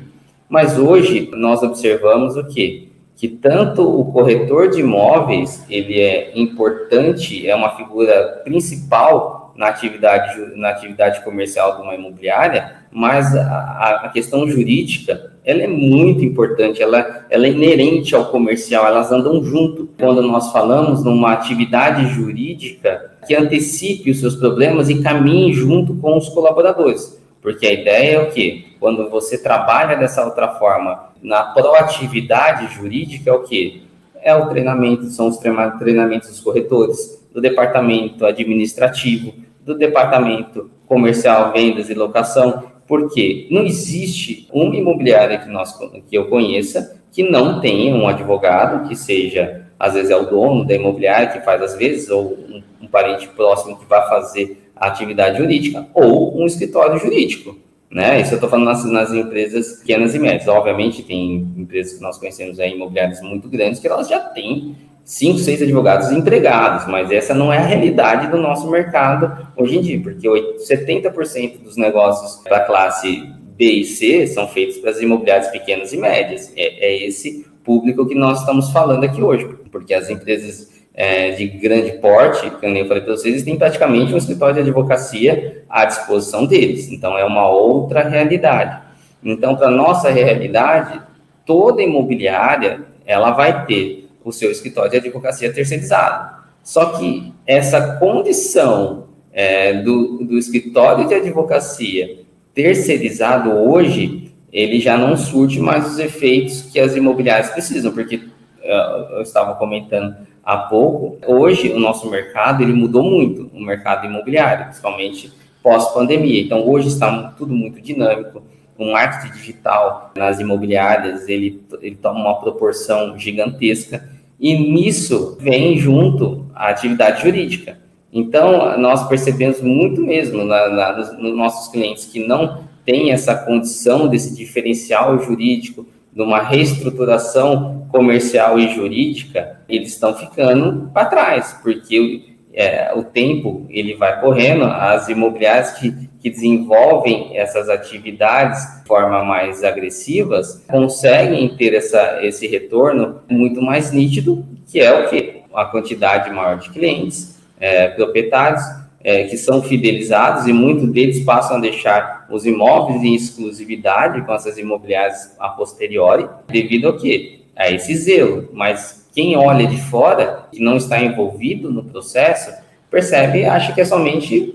[0.50, 2.90] Mas hoje nós observamos o quê?
[3.16, 10.38] Que tanto o corretor de imóveis ele é importante, é uma figura principal na atividade,
[10.56, 16.82] na atividade comercial de uma imobiliária, mas a, a, questão jurídica, ela é muito importante,
[16.82, 19.90] ela, ela é inerente ao comercial, elas andam junto.
[19.98, 26.18] Quando nós falamos numa atividade jurídica que antecipe os seus problemas e caminhe junto com
[26.18, 27.22] os colaboradores.
[27.42, 28.66] Porque a ideia é o quê?
[28.80, 33.82] Quando você trabalha dessa outra forma, na proatividade jurídica, é o quê?
[34.22, 39.34] É o treinamento, são os treinamentos dos corretores, do departamento administrativo,
[39.66, 45.76] do departamento comercial, vendas e locação, porque não existe uma imobiliária que, nós,
[46.08, 50.66] que eu conheça que não tenha um advogado, que seja, às vezes é o dono
[50.66, 54.88] da imobiliária que faz às vezes, ou um, um parente próximo que vai fazer a
[54.88, 57.58] atividade jurídica, ou um escritório jurídico.
[57.90, 58.20] Né?
[58.20, 60.48] Isso eu estou falando nas, nas, empresas pequenas e médias.
[60.50, 64.76] Obviamente, tem empresas que nós conhecemos aí, imobiliárias muito grandes, que elas já têm
[65.06, 69.82] cinco, seis advogados empregados, mas essa não é a realidade do nosso mercado hoje em
[69.82, 75.50] dia, porque 70% dos negócios da classe B e C são feitos para as imobiliárias
[75.50, 76.52] pequenas e médias.
[76.58, 81.48] É, é esse público que nós estamos falando aqui hoje, porque as empresas é, de
[81.48, 86.46] grande porte, que eu falei para vocês, têm praticamente um escritório de advocacia à disposição
[86.46, 86.90] deles.
[86.92, 88.82] Então, é uma outra realidade.
[89.24, 91.00] Então, para nossa realidade,
[91.46, 96.44] toda imobiliária ela vai ter o seu escritório de advocacia terceirizado.
[96.64, 105.16] Só que essa condição é, do, do escritório de advocacia terceirizado hoje, ele já não
[105.16, 111.18] surte mais os efeitos que as imobiliárias precisam, porque uh, eu estava comentando há pouco,
[111.28, 116.42] hoje o nosso mercado ele mudou muito, o mercado imobiliário, principalmente pós-pandemia.
[116.42, 118.42] Então hoje está tudo muito dinâmico,
[118.78, 126.46] o marketing digital nas imobiliárias ele, ele toma uma proporção gigantesca e nisso vem junto
[126.54, 127.78] a atividade jurídica.
[128.12, 133.36] Então, nós percebemos muito mesmo na, na, nos, nos nossos clientes que não têm essa
[133.36, 141.60] condição desse diferencial jurídico, de uma reestruturação comercial e jurídica, eles estão ficando para trás,
[141.62, 148.88] porque é, o tempo ele vai correndo, as imobiliárias que, que desenvolvem essas atividades de
[148.88, 155.42] forma mais agressivas conseguem ter essa, esse retorno muito mais nítido, que é o que?
[155.54, 158.64] A quantidade maior de clientes, é, proprietários,
[159.04, 164.34] é, que são fidelizados e muitos deles passam a deixar os imóveis em exclusividade com
[164.34, 167.42] essas imobiliárias a posteriori, devido ao quê?
[167.56, 172.52] A esse zelo, mas quem olha de fora, e não está envolvido no processo,
[172.92, 174.54] percebe, acha que é somente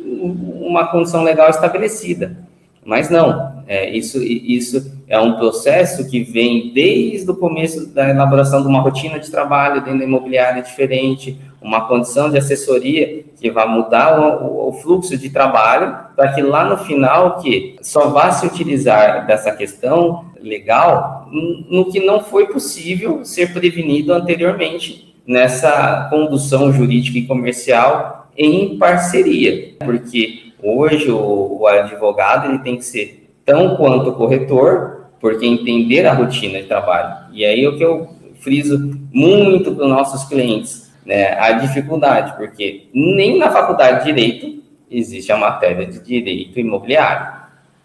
[0.61, 2.37] uma condição legal estabelecida.
[2.85, 8.63] Mas não, é, isso, isso é um processo que vem desde o começo da elaboração
[8.63, 13.69] de uma rotina de trabalho dentro da imobiliária diferente, uma condição de assessoria que vai
[13.69, 18.45] mudar o, o fluxo de trabalho para que lá no final que só vá se
[18.45, 27.19] utilizar dessa questão legal no que não foi possível ser prevenido anteriormente nessa condução jurídica
[27.19, 33.20] e comercial em parceria, porque hoje o, o advogado ele tem que ser
[33.51, 37.27] tão quanto o corretor, porque entender a rotina de trabalho.
[37.33, 38.09] E aí é o que eu
[38.39, 44.63] friso muito para os nossos clientes né, a dificuldade, porque nem na faculdade de Direito
[44.89, 47.41] existe a matéria de Direito Imobiliário.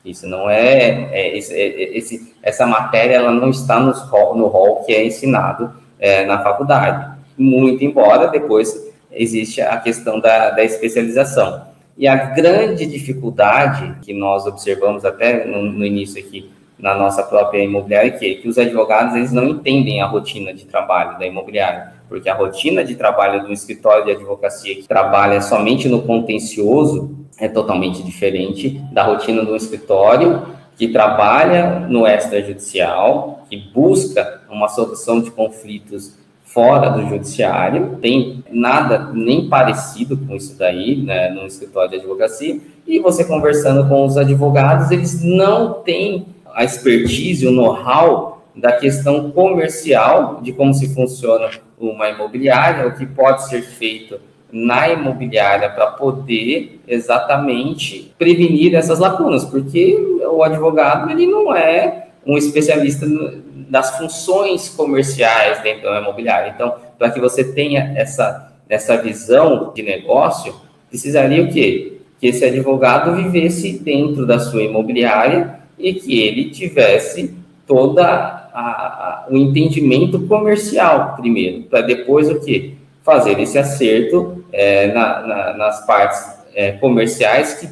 [0.06, 4.84] Isso não é, é, esse, é esse, essa matéria ela não está nos, no rol
[4.84, 7.18] que é ensinado é, na faculdade.
[7.36, 11.75] Muito embora depois existe a questão da, da especialização.
[11.98, 17.64] E a grande dificuldade que nós observamos até no, no início aqui na nossa própria
[17.64, 21.94] imobiliária é que, que os advogados eles não entendem a rotina de trabalho da imobiliária.
[22.10, 27.48] Porque a rotina de trabalho do escritório de advocacia que trabalha somente no contencioso é
[27.48, 35.32] totalmente diferente da rotina do escritório que trabalha no extrajudicial, que busca uma solução de
[35.32, 36.18] conflitos
[36.56, 42.62] fora do judiciário, tem nada nem parecido com isso daí, né, no escritório de advocacia,
[42.88, 49.32] e você conversando com os advogados, eles não têm a expertise, o know-how da questão
[49.32, 54.18] comercial, de como se funciona uma imobiliária, o que pode ser feito
[54.50, 59.94] na imobiliária para poder exatamente prevenir essas lacunas, porque
[60.26, 63.06] o advogado ele não é um especialista
[63.70, 66.54] das funções comerciais dentro da imobiliária.
[66.56, 70.54] Então, para que você tenha essa, essa visão de negócio,
[70.90, 71.98] precisaria o quê?
[72.20, 77.36] Que esse advogado vivesse dentro da sua imobiliária e que ele tivesse
[77.68, 82.74] toda a, o entendimento comercial primeiro, para depois o quê?
[83.04, 86.24] Fazer esse acerto é, na, na, nas partes
[86.54, 87.68] é, comerciais que,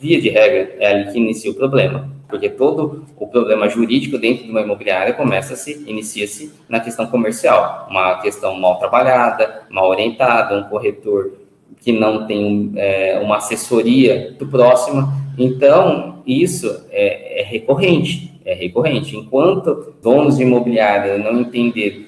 [0.00, 4.44] via de regra, é ali que inicia o problema porque todo o problema jurídico dentro
[4.44, 10.62] de uma imobiliária começa-se, inicia-se na questão comercial, uma questão mal trabalhada, mal orientada, um
[10.62, 11.34] corretor
[11.82, 15.12] que não tem é, uma assessoria do próximo.
[15.36, 19.14] Então, isso é, é, recorrente, é recorrente.
[19.14, 22.06] Enquanto donos de imobiliária não entenderem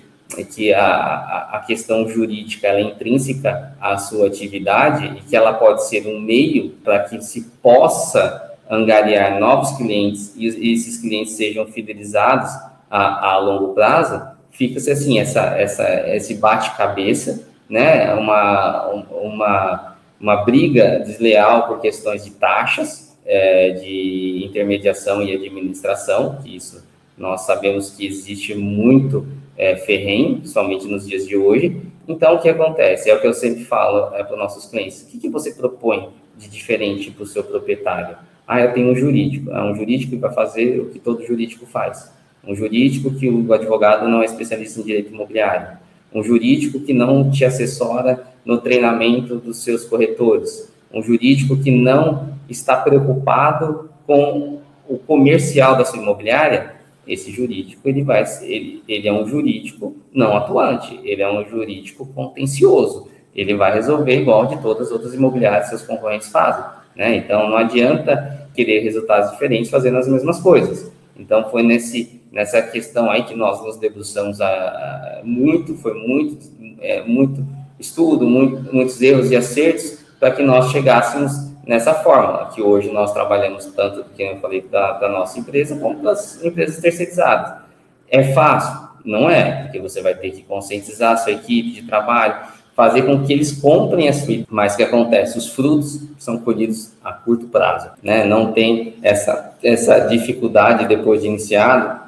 [0.55, 6.07] que a, a questão jurídica é intrínseca à sua atividade e que ela pode ser
[6.07, 12.51] um meio para que se possa angariar novos clientes e esses clientes sejam fidelizados
[12.91, 21.01] a, a longo prazo, fica-se assim, essa, essa, esse bate-cabeça, né, uma, uma, uma briga
[21.01, 26.85] desleal por questões de taxas, é, de intermediação e administração, que isso
[27.17, 31.81] nós sabemos que existe muito é, ferrenho, somente nos dias de hoje.
[32.07, 33.09] Então, o que acontece?
[33.09, 35.03] É o que eu sempre falo é, para os nossos clientes.
[35.03, 38.17] O que, que você propõe de diferente para o seu proprietário?
[38.47, 39.51] Ah, eu tenho um jurídico.
[39.51, 42.13] É um jurídico vai fazer o que todo jurídico faz.
[42.47, 45.79] Um jurídico que o advogado não é especialista em direito imobiliário.
[46.13, 50.71] Um jurídico que não te assessora no treinamento dos seus corretores.
[50.93, 56.75] Um jurídico que não está preocupado com o comercial da sua imobiliária.
[57.07, 62.07] Esse jurídico, ele vai ele, ele é um jurídico não atuante, ele é um jurídico
[62.07, 63.09] contencioso.
[63.35, 67.17] Ele vai resolver igual de todas as outras imobiliárias seus concorrentes fazem né?
[67.17, 70.93] Então, não adianta querer resultados diferentes fazendo as mesmas coisas.
[71.17, 76.39] Então, foi nesse, nessa questão aí que nós nos debruçamos a, a muito, foi muito,
[76.81, 77.45] é, muito
[77.79, 81.33] estudo, muito, muitos erros e acertos para que nós chegássemos
[81.67, 86.03] nessa fórmula, que hoje nós trabalhamos tanto, que eu falei, da, da nossa empresa, como
[86.03, 87.63] das empresas terceirizadas.
[88.09, 88.89] É fácil?
[89.05, 92.37] Não é, porque você vai ter que conscientizar a sua equipe de trabalho,
[92.75, 94.47] fazer com que eles comprem as frutas.
[94.51, 95.39] Mas o que acontece?
[95.39, 98.25] Os frutos são colhidos a curto prazo, né?
[98.25, 102.01] Não tem essa, essa dificuldade depois de iniciado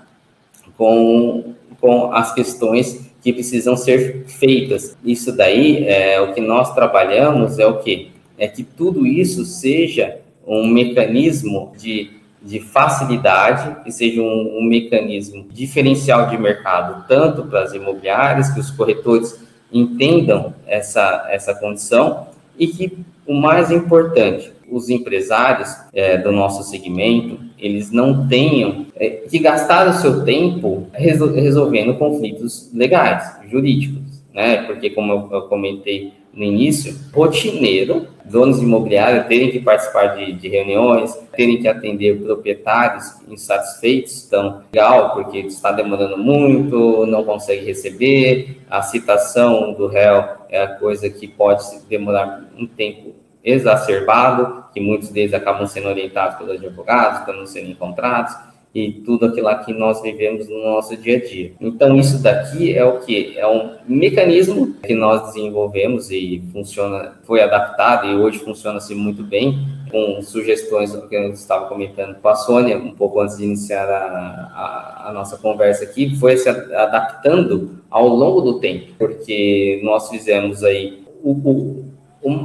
[0.77, 4.97] com, com as questões que precisam ser feitas.
[5.05, 10.19] Isso daí é o que nós trabalhamos é o que é que tudo isso seja
[10.47, 12.11] um mecanismo de,
[12.43, 18.61] de facilidade, que seja um, um mecanismo diferencial de mercado, tanto para as imobiliárias, que
[18.61, 19.46] os corretores
[19.79, 27.39] entendam essa, essa condição e que o mais importante, os empresários é, do nosso segmento,
[27.59, 34.06] eles não tenham é, que gastar o seu tempo resolvendo conflitos legais, jurídicos,
[34.37, 34.59] né?
[34.65, 40.35] Porque, como eu, eu comentei no início, rotineiro, donos de imobiliária terem que participar de,
[40.35, 47.65] de, reuniões, terem que atender proprietários insatisfeitos, então, legal, porque está demorando muito, não consegue
[47.65, 54.81] receber, a citação do réu é a coisa que pode demorar um tempo exacerbado, que
[54.81, 58.35] muitos deles acabam sendo orientados pelos advogados, para não serem encontrados,
[58.77, 61.53] e tudo aquilo que nós vivemos no nosso dia a dia.
[61.59, 63.33] Então, isso daqui é o que?
[63.39, 69.67] É um mecanismo que nós desenvolvemos e funciona, foi adaptado e hoje funciona-se muito bem,
[69.91, 75.05] com sugestões que eu estava comentando com a Sônia, um pouco antes de iniciar a,
[75.07, 80.63] a, a nossa conversa aqui, foi se adaptando ao longo do tempo, porque nós fizemos
[80.63, 81.86] aí o, o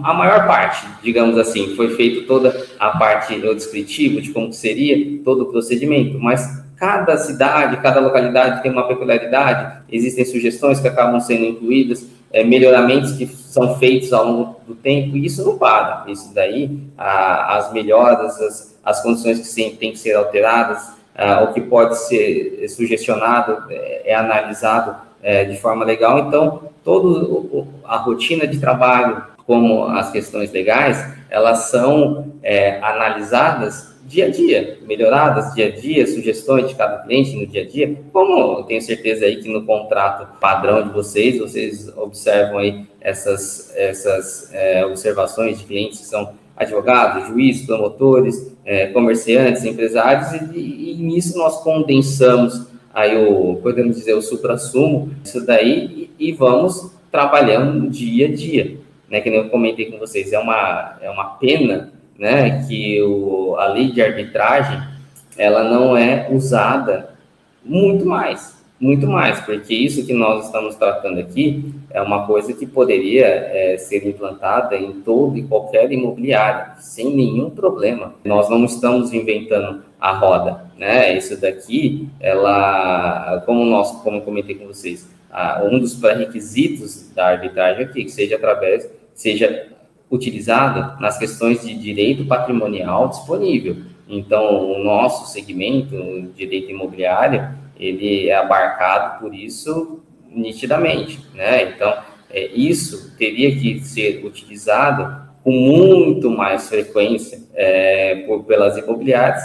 [0.04, 5.44] a maior parte, digamos assim, foi feito toda a parte descritiva de como seria todo
[5.44, 11.46] o procedimento, mas cada cidade, cada localidade tem uma peculiaridade, existem sugestões que acabam sendo
[11.46, 16.06] incluídas, é, melhoramentos que são feitos ao longo do tempo, e isso não para.
[16.08, 21.54] Isso daí, a, as melhoras, as, as condições que têm que ser alteradas, a, o
[21.54, 26.20] que pode ser sugestionado é, é analisado é, de forma legal.
[26.20, 34.26] Então, toda a rotina de trabalho, como as questões legais, elas são é, analisadas dia
[34.26, 38.60] a dia, melhoradas dia a dia, sugestões de cada cliente no dia a dia, como
[38.60, 44.50] eu tenho certeza aí que no contrato padrão de vocês, vocês observam aí essas, essas
[44.54, 51.38] é, observações de clientes que são advogados, juízes, promotores, é, comerciantes, empresários, e, e, nisso
[51.38, 58.28] nós condensamos aí o, podemos dizer, o supra-sumo, isso daí, e, e vamos trabalhando dia
[58.28, 58.81] a dia
[59.12, 63.68] né, que eu comentei com vocês, é uma, é uma pena né, que o, a
[63.68, 64.82] lei de arbitragem
[65.38, 67.10] ela não é usada
[67.64, 72.66] muito mais, muito mais, porque isso que nós estamos tratando aqui é uma coisa que
[72.66, 78.16] poderia é, ser implantada em todo e qualquer imobiliária, sem nenhum problema.
[78.24, 81.16] Nós não estamos inventando a roda, né?
[81.16, 85.08] Isso daqui, ela, como nós, como comentei com vocês,
[85.70, 88.90] um dos pré-requisitos da arbitragem aqui, que seja através,
[89.22, 89.68] seja
[90.10, 93.78] utilizado nas questões de direito patrimonial disponível.
[94.10, 97.50] Então, o nosso segmento, o direito imobiliário,
[97.80, 101.64] ele é abarcado por isso nitidamente, né?
[101.64, 101.94] Então,
[102.30, 109.42] é, isso teria que ser utilizado com muito mais frequência é, por, pelas imobiliárias,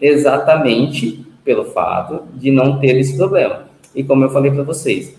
[0.00, 3.68] exatamente pelo fato de não ter esse problema.
[3.94, 5.16] E como eu falei para vocês,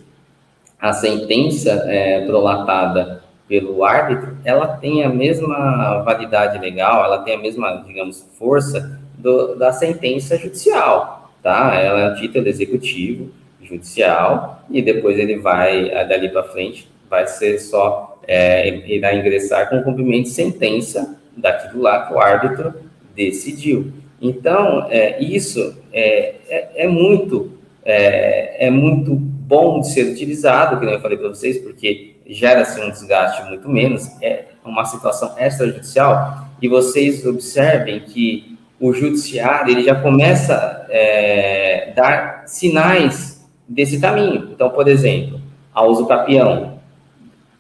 [0.80, 3.17] a sentença é, prolatada
[3.48, 9.56] pelo árbitro, ela tem a mesma validade legal, ela tem a mesma, digamos, força do,
[9.56, 11.74] da sentença judicial, tá?
[11.76, 13.32] Ela é um título executivo,
[13.62, 19.82] judicial, e depois ele vai, dali para frente, vai ser só, é, irá ingressar com
[19.82, 22.74] cumprimento de sentença daquilo lá que o árbitro
[23.16, 23.92] decidiu.
[24.22, 27.52] Então, é, isso é, é, é muito,
[27.86, 32.90] é, é muito bom de ser utilizado, que eu falei para vocês, porque gera-se um
[32.90, 39.96] desgaste muito menos, é uma situação extrajudicial, e vocês observem que o judiciário ele já
[39.96, 44.50] começa a é, dar sinais desse caminho.
[44.52, 45.42] Então, por exemplo,
[45.74, 46.80] a uso capião,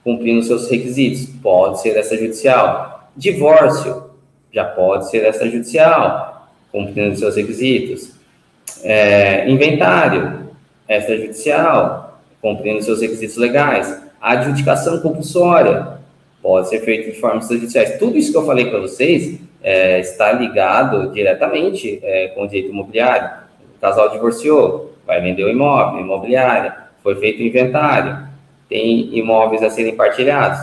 [0.03, 3.11] cumprindo seus requisitos, pode ser extrajudicial.
[3.15, 4.11] Divórcio,
[4.51, 8.11] já pode ser extrajudicial, cumprindo seus requisitos.
[8.84, 10.51] É, inventário,
[10.88, 14.06] extrajudicial, cumprindo seus requisitos legais.
[14.22, 15.97] A adjudicação compulsória
[16.41, 17.99] pode ser feita de formas extrajudiciais.
[17.99, 22.70] Tudo isso que eu falei para vocês é, está ligado diretamente é, com o direito
[22.70, 23.30] imobiliário.
[23.76, 28.28] O casal divorciou, vai vender o imóvel, imobiliária, foi feito o inventário,
[28.68, 30.59] tem imóveis a serem partilhados,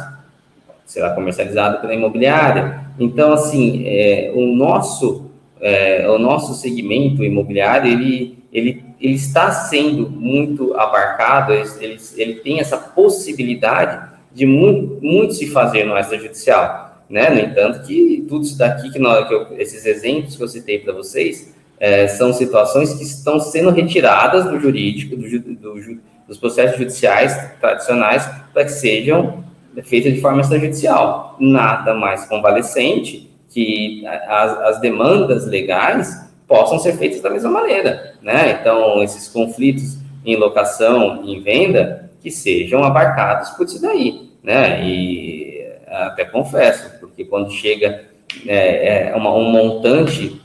[0.85, 2.81] será comercializado pela imobiliária.
[2.99, 5.25] Então, assim, é, o nosso
[5.61, 12.61] é, o nosso segmento imobiliário ele, ele, ele está sendo muito abarcado, ele, ele tem
[12.61, 17.03] essa possibilidade de muito, muito se fazer no extrajudicial.
[17.11, 17.29] Né?
[17.31, 20.79] No entanto, que tudo isso daqui, que, nós, que eu, esses exemplos que eu citei
[20.79, 26.79] para vocês, é, são situações que estão sendo retiradas do jurídico, do, do, dos processos
[26.79, 29.43] judiciais tradicionais, para que sejam
[29.83, 31.37] feitas de forma extrajudicial.
[31.41, 36.24] Nada mais convalescente que as, as demandas legais
[36.55, 38.57] possam ser feitas da mesma maneira, né?
[38.61, 44.81] Então, esses conflitos em locação, em venda, que sejam abarcados por isso daí, né?
[44.87, 48.05] E até confesso, porque quando chega
[48.47, 50.41] é, é uma, um montante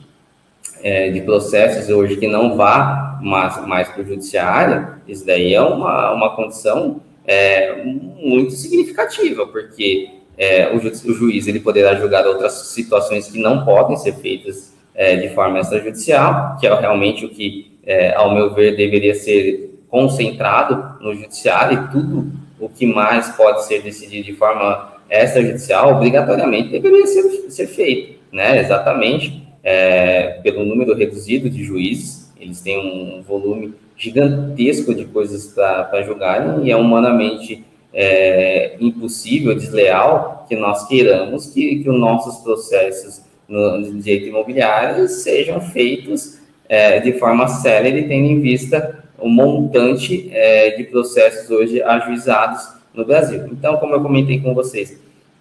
[0.82, 5.62] é, de processos hoje que não vá mais, mais para o judiciário, isso daí é
[5.62, 12.26] uma, uma condição é, muito significativa, porque é, o, ju o, juiz ele poderá julgar
[12.26, 17.30] outras situações que não podem ser feitas é, de forma extrajudicial, que é realmente o
[17.30, 22.30] que, é, ao meu ver, deveria ser concentrado no judiciário e tudo
[22.60, 28.60] o que mais pode ser decidido de forma extrajudicial, obrigatoriamente deveria ser, ser feito, né?
[28.60, 36.02] Exatamente é, pelo número reduzido de juízes, eles têm um volume gigantesco de coisas para
[36.02, 43.19] julgarem e é humanamente é, impossível, desleal, que nós queiramos que, que os nossos processos
[43.50, 46.38] no, direito imobiliário sejam feitos
[46.68, 53.04] é, de forma célere, tendo em vista o montante é, de processos hoje ajuizados no
[53.04, 53.46] Brasil.
[53.52, 54.98] Então, como eu comentei com vocês,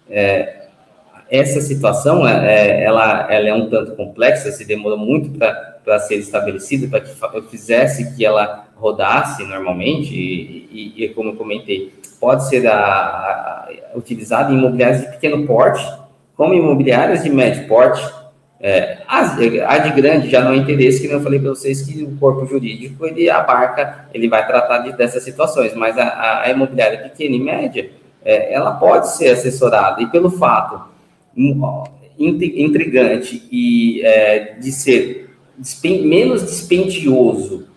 [0.10, 0.64] é,
[1.30, 6.16] essa situação é, é ela, ela é um tanto complexa, se demorou muito para ser
[6.16, 11.94] estabelecida, para que eu fizesse que ela rodasse normalmente, e, e, e como eu comentei,
[12.20, 15.86] pode ser a, a, utilizado em imobiliários de pequeno porte,
[16.40, 18.02] como imobiliárias de médio porte.
[18.62, 22.16] É, a, de grande já não é interesse, que eu falei para vocês que o
[22.16, 27.36] corpo jurídico ele abarca, ele vai tratar de, dessas situações, mas a, a imobiliária pequena
[27.36, 27.90] e média,
[28.24, 30.82] é, ela pode ser assessorada, e pelo fato
[32.18, 37.68] intrigante e é, de ser dispen menos dispendioso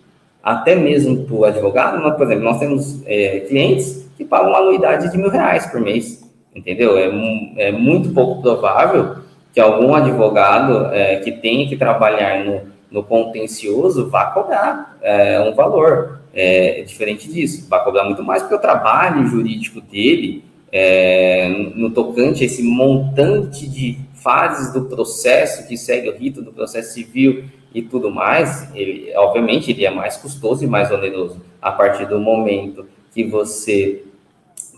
[0.41, 5.11] até mesmo para o advogado, por exemplo, nós temos é, clientes que pagam uma anuidade
[5.11, 6.22] de mil reais por mês,
[6.55, 6.97] entendeu?
[6.99, 9.17] É, é muito pouco provável
[9.53, 15.55] que algum advogado é, que tenha que trabalhar no, no contencioso vá cobrar é, um
[15.55, 21.91] valor é, diferente disso, vai cobrar muito mais porque o trabalho jurídico dele é, no
[21.91, 27.45] tocante a esse montante de fases do processo que segue o rito do processo civil
[27.75, 32.19] e tudo mais, ele, obviamente, ele é mais custoso e mais oneroso a partir do
[32.19, 34.05] momento que você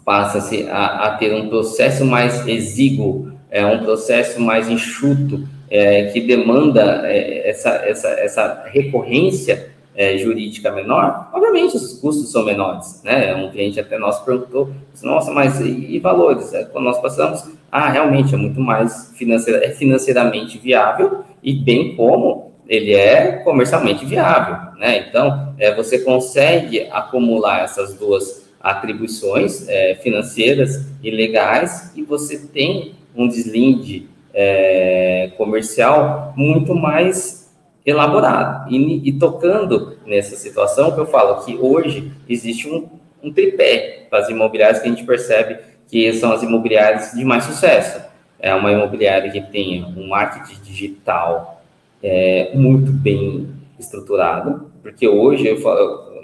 [0.04, 0.38] passa
[0.70, 7.02] a, a ter um processo mais exíguo, é um processo mais enxuto, é, que demanda
[7.04, 13.34] é, essa, essa, essa recorrência é, jurídica menor, obviamente os custos são menores, né?
[13.36, 16.52] Um cliente até nós perguntou, nossa, mas e, e valores?
[16.52, 21.94] É, quando nós passamos, ah, realmente é muito mais financeira, é financeiramente viável e bem
[21.94, 25.06] como ele é comercialmente viável, né?
[25.08, 32.94] Então, é, você consegue acumular essas duas atribuições é, financeiras e legais e você tem
[33.14, 37.52] um deslinde é, comercial muito mais
[37.84, 38.72] elaborado.
[38.72, 42.88] E, e, tocando nessa situação, que eu falo que hoje existe um,
[43.22, 47.44] um tripé para as imobiliárias que a gente percebe que são as imobiliárias de mais
[47.44, 48.00] sucesso.
[48.40, 51.62] É uma imobiliária que tem um marketing digital
[52.02, 53.48] é, muito bem
[53.78, 56.14] estruturado, porque hoje eu falo,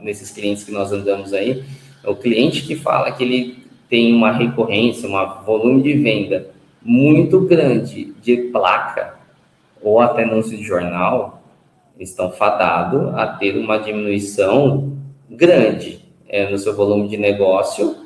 [0.00, 1.64] nesses clientes que nós andamos aí,
[2.04, 6.50] o cliente que fala que ele tem uma recorrência, um volume de venda
[6.82, 9.14] muito grande de placa
[9.82, 11.42] ou até anúncio de jornal,
[11.98, 14.96] estão fadados a ter uma diminuição
[15.28, 17.96] grande é, no seu volume de negócio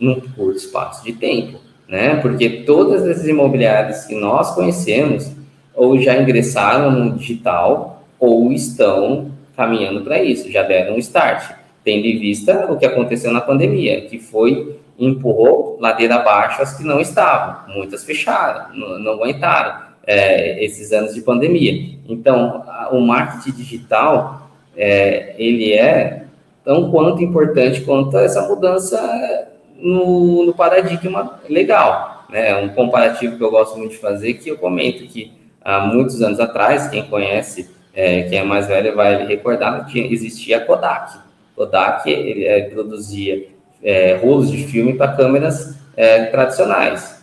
[0.00, 2.16] num curto espaço de tempo, né?
[2.16, 5.30] Porque todas essas imobiliárias que nós conhecemos
[5.74, 12.06] ou já ingressaram no digital ou estão caminhando para isso, já deram um start, tendo
[12.06, 17.00] em vista o que aconteceu na pandemia, que foi empurrou ladeira abaixo as que não
[17.00, 21.98] estavam, muitas fecharam, não, não aguentaram é, esses anos de pandemia.
[22.08, 26.24] Então, o marketing digital, é, ele é
[26.64, 32.24] tão quanto importante quanto essa mudança no, no paradigma legal.
[32.30, 32.56] Né?
[32.56, 35.32] Um comparativo que eu gosto muito de fazer, que eu comento que
[35.62, 40.58] há muitos anos atrás, quem conhece, é, quem é mais velho vai recordar, que existia
[40.58, 41.23] a Kodak.
[41.56, 43.46] Kodak ele, é, produzia
[43.82, 47.14] é, rolos de filme para câmeras é, tradicionais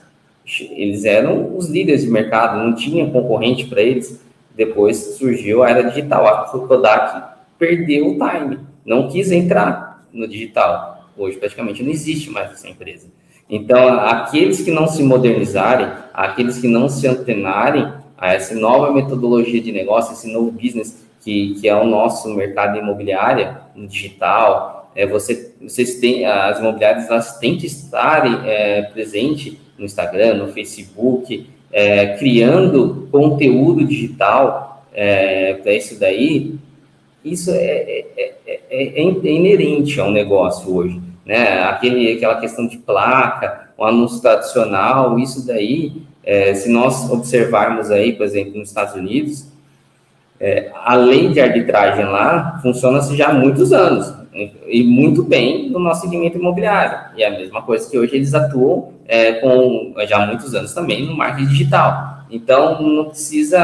[0.60, 4.22] eles eram os líderes de mercado, não tinha concorrente para eles.
[4.56, 6.28] Depois surgiu a era digital.
[6.28, 7.24] A Kodak
[7.58, 11.06] perdeu o time, não quis entrar no digital.
[11.18, 13.08] Hoje praticamente não existe mais essa empresa.
[13.50, 19.62] Então, aqueles que não se modernizarem, aqueles que não se antenarem a essa nova metodologia
[19.62, 25.54] de negócio, esse novo business que, que é o nosso mercado imobiliário, digital, é, você,
[25.62, 32.18] vocês têm, as imobiliárias elas têm que estar é, presente no Instagram, no Facebook, é,
[32.18, 36.56] criando conteúdo digital é, para isso daí,
[37.24, 38.34] isso é, é,
[38.70, 41.00] é, inerente ao negócio hoje.
[41.26, 41.64] Né?
[41.64, 45.94] Aquele, aquela questão de placa, o anúncio tradicional, isso daí,
[46.56, 49.51] se nós observarmos aí, por exemplo, nos Estados Unidos,
[50.74, 54.14] a lei de arbitragem lá funciona-se já há muitos anos
[54.66, 57.18] e muito bem no nosso segmento imobiliário.
[57.18, 60.74] E é a mesma coisa que hoje eles atuam é, com já há muitos anos
[60.74, 62.26] também no marketing digital.
[62.32, 63.60] Então, não precisa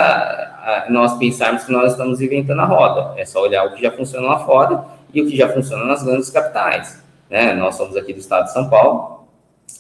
[0.90, 3.14] nós pensarmos que nós estamos inventando a roda.
[3.18, 6.04] É só olhar o que já funciona lá fora e o que já funciona nas
[6.04, 7.02] grandes capitais.
[7.30, 7.54] Né?
[7.54, 9.26] Nós somos aqui do estado de São Paulo,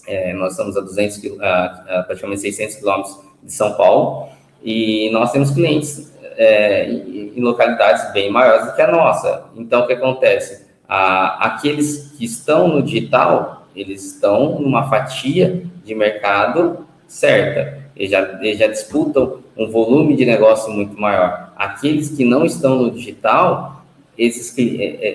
[0.07, 4.29] é, nós estamos a 200, a, a praticamente 600 quilômetros de São Paulo,
[4.63, 9.45] e nós temos clientes é, em, localidades bem maiores do que a nossa.
[9.55, 10.67] Então, o que acontece?
[10.89, 18.57] aqueles que estão no digital, eles estão numa fatia de mercado certa, eles já, eles
[18.57, 21.51] já disputam um volume de negócio muito maior.
[21.57, 23.83] Aqueles que não estão no digital,
[24.17, 24.55] esses,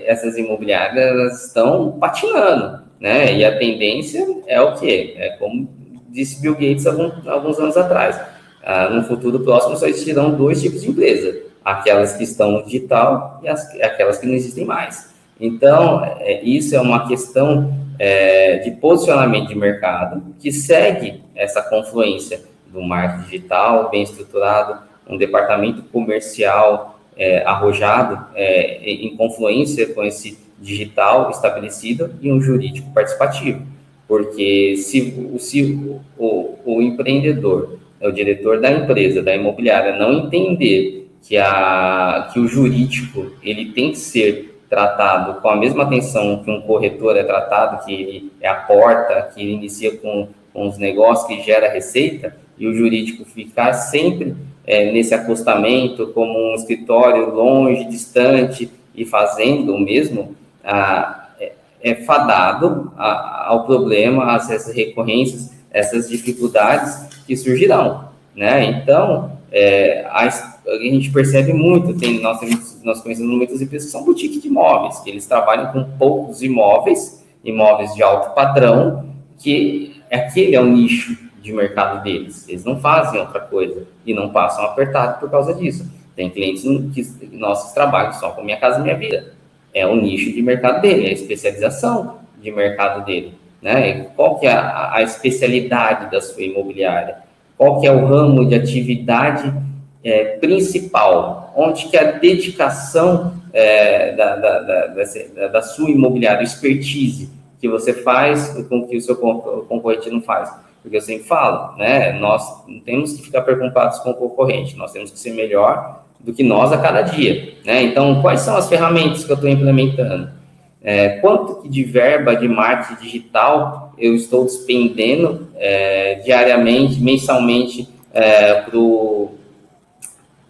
[0.05, 3.35] essas imobiliárias estão patinando, né?
[3.35, 5.15] E a tendência é o quê?
[5.17, 5.69] É como
[6.09, 8.21] disse Bill Gates alguns anos atrás.
[8.65, 13.41] Ah, no futuro próximo só existirão dois tipos de empresa: aquelas que estão no digital
[13.43, 15.13] e as, aquelas que não existem mais.
[15.41, 22.43] Então, é, isso é uma questão é, de posicionamento de mercado que segue essa confluência
[22.69, 30.39] do marketing digital bem estruturado, um departamento comercial é, arrojado é, em confluência com esse
[30.61, 33.67] digital estabelecido e um jurídico participativo.
[34.07, 41.37] Porque se, se o, o empreendedor, o diretor da empresa, da imobiliária, não entender que,
[41.39, 46.63] a, que o jurídico ele tem que ser tratado com a mesma atenção que um
[46.63, 51.27] corretor é tratado, que ele é a porta, que ele inicia com, com os negócios,
[51.27, 54.35] que gera receita, e o jurídico ficar sempre
[54.67, 60.35] é, nesse acostamento, como um escritório longe, distante, e fazendo o mesmo,
[60.65, 68.65] ah, é, é fadado a, ao problema, essas recorrências, essas dificuldades que surgirão, né?
[68.65, 72.39] Então, é, a, a, gente percebe muito, tem, nós,
[72.83, 77.25] nós conhecemos muitas empresas que são boutiques de imóveis, que eles trabalham com poucos imóveis,
[77.45, 79.09] imóveis de alto padrão,
[79.39, 82.49] que aquele é o nicho de mercado deles.
[82.49, 85.91] Eles não fazem outra coisa e não passam apertado por causa disso.
[86.15, 86.63] Tem clientes
[86.95, 89.35] que nossos trabalham só com Minha Casa Minha Vida.
[89.75, 93.35] É o nicho de mercado dele, é a especialização de mercado dele.
[93.63, 94.09] Né?
[94.17, 97.19] Qual que é a, a, especialidade da sua imobiliária?
[97.57, 99.55] Qual que é o ramo de atividade
[100.03, 101.53] é, principal?
[101.57, 108.49] Onde que a dedicação é, da, da, da, da, sua imobiliária, expertise que você faz
[108.69, 110.53] com que o seu concorrente não faz?
[110.83, 112.13] Porque eu sempre falo, né?
[112.19, 116.33] Nós não temos que ficar preocupados com o concorrente, nós temos que ser melhor do
[116.33, 117.83] que nós a cada dia, né?
[117.85, 120.42] Então, quais são as ferramentas que eu estou implementando?
[120.85, 128.79] É, quanto de verba de marketing digital eu estou despendendo é, diariamente, mensalmente é, para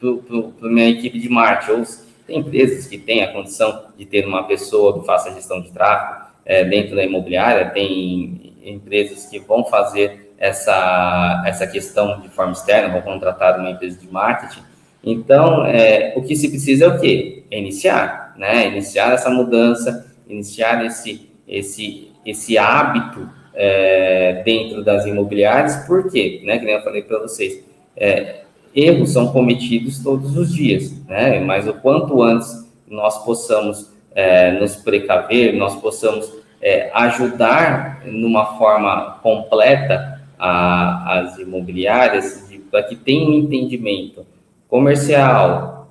[0.01, 1.81] a minha equipe de marketing?
[1.81, 1.87] Ou
[2.27, 6.23] tem empresas que têm a condição de ter uma pessoa que faça gestão de tráfego
[6.45, 12.93] é, dentro da imobiliária, tem empresas que vão fazer essa, essa questão de forma externa,
[12.93, 14.63] vão contratar uma empresa de marketing.
[15.05, 17.45] Então, é, o que se precisa é o quê?
[17.51, 18.69] É iniciar, né?
[18.69, 26.43] Iniciar essa mudança, iniciar esse, esse, esse hábito é, dentro das imobiliárias, por quê?
[26.45, 26.59] Né?
[26.59, 27.65] Que nem eu falei para vocês,
[27.97, 28.43] é,
[28.75, 31.41] erros são cometidos todos os dias, né?
[31.41, 39.19] Mas o quanto antes nós possamos é, nos precaver, nós possamos é, ajudar numa forma
[39.23, 44.27] completa a, as imobiliárias para que tenham um entendimento
[44.69, 45.82] comercial,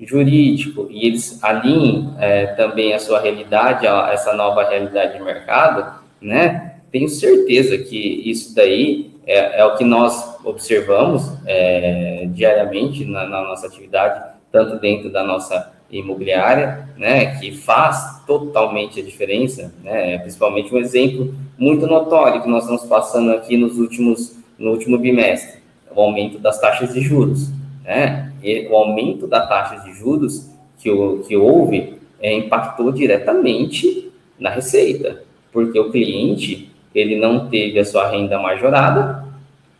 [0.00, 6.00] jurídico, e eles alinhem é, também a sua realidade, a essa nova realidade de mercado,
[6.20, 6.76] né?
[6.90, 13.42] Tenho certeza que isso daí é, é o que nós observamos é, diariamente na, na
[13.42, 20.74] nossa atividade, tanto dentro da nossa imobiliária, né, que faz totalmente a diferença, né, principalmente
[20.74, 25.60] um exemplo muito notório que nós estamos passando aqui nos últimos, no último bimestre,
[25.94, 27.50] o aumento das taxas de juros,
[27.88, 30.90] né, e o aumento da taxa de juros que,
[31.26, 38.06] que houve é, impactou diretamente na receita, porque o cliente, ele não teve a sua
[38.10, 39.24] renda majorada,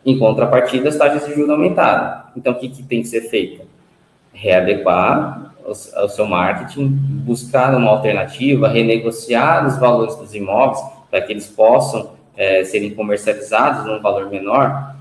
[0.03, 2.23] em contrapartida, as taxas de juros aumentaram.
[2.35, 3.61] Então, o que, que tem que ser feito?
[4.33, 10.79] Readequar o, seu marketing, buscar uma alternativa, renegociar os valores dos imóveis
[11.11, 14.95] para que eles possam é, serem comercializados num valor menor.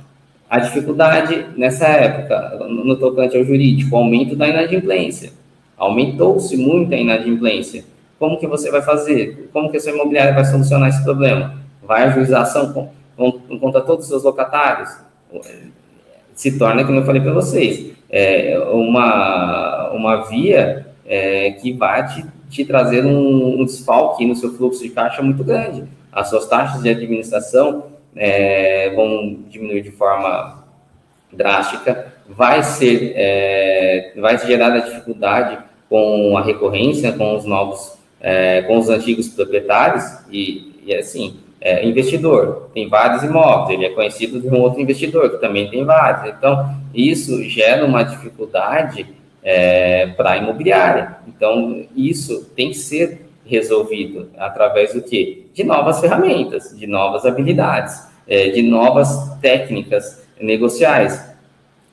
[0.48, 5.30] A dificuldade nessa época, no tocante ao jurídico, aumento da inadimplência.
[5.76, 7.84] Aumentou-se muito a inadimplência.
[8.18, 9.50] Como que você vai fazer?
[9.52, 11.54] Como que a sua imobiliária vai solucionar esse problema?
[11.82, 14.90] Vai ajuizar ação com, contra todos os seus locatários?
[16.34, 22.24] Se torna, como eu falei para vocês, é, uma, uma via é, que vai te,
[22.48, 25.84] te trazer um, um, desfalque no seu fluxo de caixa muito grande.
[26.10, 27.84] As suas taxas de administração
[28.16, 30.64] é, vão diminuir de forma
[31.32, 38.62] drástica, vai ser, é, vai gerar a dificuldade com a recorrência, com os novos, é,
[38.62, 44.40] com os antigos proprietários e, e assim, é, investidor, tem vários imóveis, ele é conhecido
[44.40, 46.34] de um outro investidor que também tem vários.
[46.36, 49.06] Então, isso gera uma dificuldade
[49.42, 51.16] é, para a imobiliária.
[51.26, 55.46] Então, isso tem que ser resolvido através do quê?
[55.58, 61.34] De novas ferramentas, de novas habilidades, é, de novas técnicas negociais,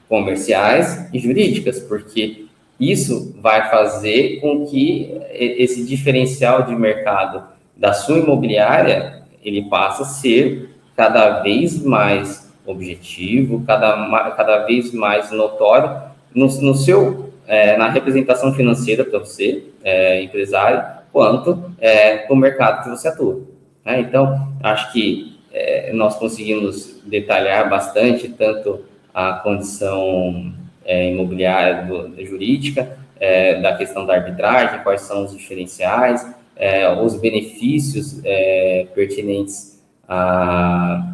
[0.08, 2.46] comerciais e jurídicas, porque
[2.80, 7.42] isso vai fazer com que esse diferencial de mercado
[7.76, 15.32] da sua imobiliária ele passa a ser cada vez mais objetivo, cada, cada vez mais
[15.32, 16.04] notório
[16.36, 22.84] no, no seu, é, na representação financeira para você, é, empresário, quanto é, no mercado
[22.84, 23.55] que você atua.
[23.86, 24.00] Né?
[24.00, 28.84] Então, acho que é, nós conseguimos detalhar bastante tanto
[29.14, 36.36] a condição é, imobiliária do, jurídica, é, da questão da arbitragem, quais são os diferenciais,
[36.56, 41.14] é, os benefícios é, pertinentes à,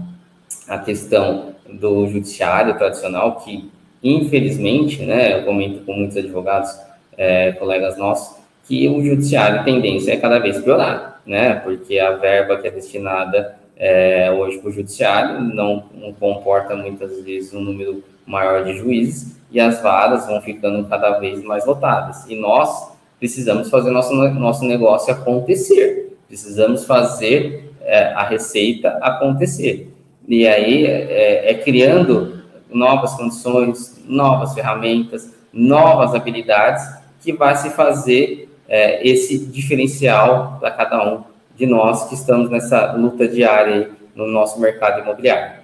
[0.68, 3.70] à questão do judiciário tradicional, que
[4.04, 6.72] infelizmente, né, eu comento com muitos advogados,
[7.18, 12.58] é, colegas nossos, que o judiciário tendência é cada vez piorar, né, porque a verba
[12.58, 18.04] que é destinada é, hoje para o judiciário não, não comporta muitas vezes um número
[18.26, 22.26] maior de juízes e as varas vão ficando cada vez mais lotadas.
[22.30, 26.18] E nós, precisamos fazer nosso, nosso negócio acontecer.
[26.28, 29.92] precisamos fazer é, a receita acontecer.
[30.28, 36.84] E aí é, é criando novas condições, novas ferramentas, novas habilidades
[37.22, 41.26] que vai se fazer é, esse diferencial para cada um
[41.58, 45.60] de nós que estamos nessa luta diária no nosso mercado imobiliário.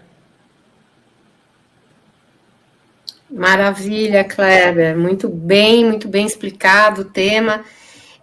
[3.30, 4.98] Maravilha, Kleber.
[4.98, 7.64] Muito bem, muito bem explicado o tema.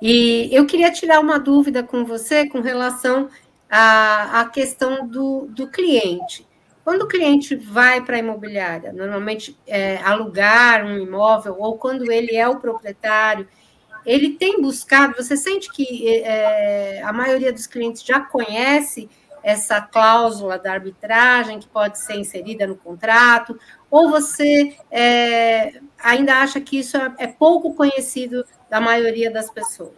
[0.03, 3.31] E eu queria tirar uma dúvida com você com relação
[3.71, 6.47] à, à questão do, do cliente.
[6.85, 12.37] Quando o cliente vai para a imobiliária, normalmente é, alugar um imóvel, ou quando ele
[12.37, 13.49] é o proprietário,
[14.05, 19.09] ele tem buscado, você sente que é, a maioria dos clientes já conhece
[19.43, 23.59] essa cláusula da arbitragem que pode ser inserida no contrato,
[23.91, 29.93] ou você é, ainda acha que isso é, é pouco conhecido da maioria das pessoas?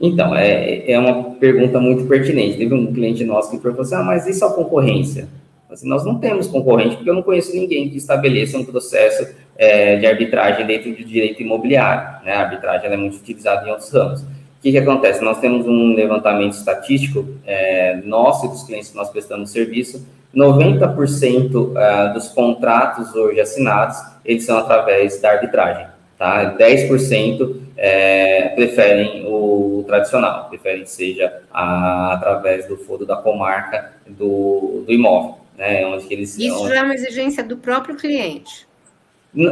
[0.00, 2.56] Então, é, é uma pergunta muito pertinente.
[2.56, 5.28] Teve um cliente nosso que perguntou assim, ah, mas isso é concorrência?
[5.68, 9.96] Assim, nós não temos concorrente, porque eu não conheço ninguém que estabeleça um processo é,
[9.96, 12.24] de arbitragem dentro do direito imobiliário.
[12.24, 12.32] Né?
[12.32, 14.22] A arbitragem é muito utilizada em outros ramos.
[14.22, 15.22] O que, que acontece?
[15.22, 21.76] Nós temos um levantamento estatístico é, nosso e dos clientes que nós prestamos serviço, 90%
[21.76, 25.86] é, dos contratos hoje assinados, eles são através da arbitragem.
[26.16, 26.56] Tá?
[26.56, 34.82] 10% é, preferem o tradicional, preferem que seja a, através do foro da comarca do,
[34.84, 35.38] do imóvel.
[35.56, 35.86] Né?
[35.86, 36.74] Onde eles, Isso onde...
[36.74, 38.67] já é uma exigência do próprio cliente.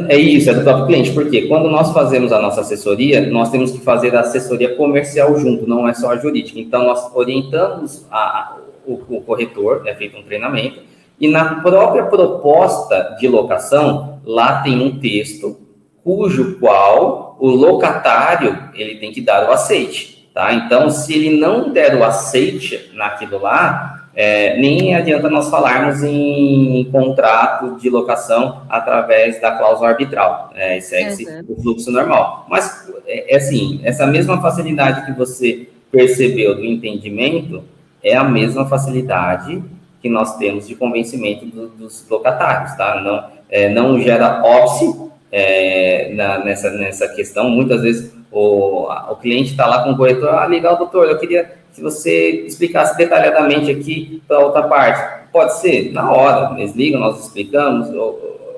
[0.09, 3.71] É isso, é do próprio cliente, porque quando nós fazemos a nossa assessoria, nós temos
[3.71, 6.59] que fazer a assessoria comercial junto, não é só a jurídica.
[6.59, 10.81] Então, nós orientamos a, o, o, corretor, é feito um treinamento,
[11.17, 15.57] e na própria proposta de locação, lá tem um texto
[16.03, 20.53] cujo qual o locatário ele tem que dar o aceite, tá?
[20.53, 26.89] Então, se ele não der o aceite naquilo lá, é, nem adianta nós falarmos em
[26.91, 30.79] contrato de locação através da cláusula arbitral, né?
[30.81, 31.45] segue uhum.
[31.49, 32.47] o fluxo normal.
[32.49, 37.63] Mas, é, é, assim, essa mesma facilidade que você percebeu do entendimento
[38.03, 39.63] é a mesma facilidade
[40.01, 42.99] que nós temos de convencimento do, dos locatários, tá?
[42.99, 44.99] Não, é, não gera óbice
[45.31, 47.51] é, na, nessa, nessa questão.
[47.51, 51.55] Muitas vezes o, o cliente está lá com o corretor, ah, legal, doutor, eu queria
[51.77, 57.23] se você explicasse detalhadamente aqui para outra parte, pode ser na hora, eles ligam, nós
[57.23, 57.87] explicamos,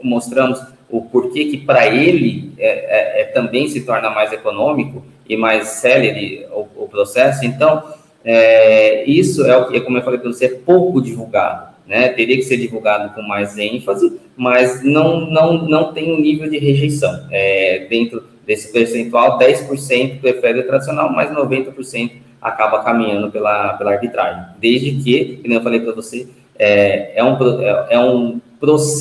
[0.02, 5.36] mostramos o porquê que para ele é, é, é, também se torna mais econômico e
[5.36, 7.44] mais célere o, o processo.
[7.44, 7.84] Então,
[8.24, 11.74] é, isso é o que, como eu falei para você, é pouco divulgado.
[11.86, 12.08] Né?
[12.08, 16.58] Teria que ser divulgado com mais ênfase, mas não, não, não tem um nível de
[16.58, 17.28] rejeição.
[17.30, 24.44] É, dentro desse percentual, 10% prefere o tradicional, mas 90% acaba caminhando pela, pela arbitragem.
[24.60, 26.28] Desde que, como eu falei para você,
[26.58, 28.42] é, é, um, é, é, um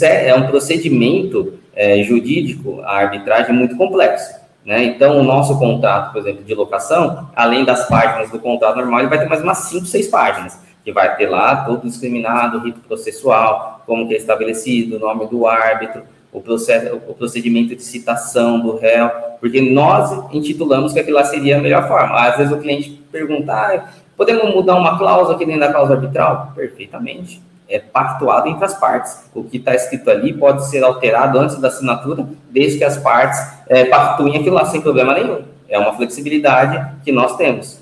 [0.02, 4.38] é um procedimento é, jurídico, a arbitragem, muito complexo.
[4.64, 4.84] Né?
[4.84, 9.08] Então, o nosso contrato, por exemplo, de locação, além das páginas do contrato normal, ele
[9.08, 13.82] vai ter mais umas 5, 6 páginas, que vai ter lá todo discriminado, rito processual,
[13.86, 16.02] como que é estabelecido, o nome do árbitro,
[16.32, 19.10] o, processo, o procedimento de citação do réu,
[19.40, 22.14] porque nós intitulamos que aquilo lá seria a melhor forma.
[22.14, 26.52] Às vezes o cliente pergunta, ah, podemos mudar uma cláusula aqui dentro da cláusula arbitral?
[26.54, 27.42] Perfeitamente.
[27.68, 29.28] É pactuado entre as partes.
[29.34, 33.38] O que está escrito ali pode ser alterado antes da assinatura, desde que as partes
[33.66, 35.42] é, pactuem aquilo lá sem problema nenhum.
[35.68, 37.77] É uma flexibilidade que nós temos.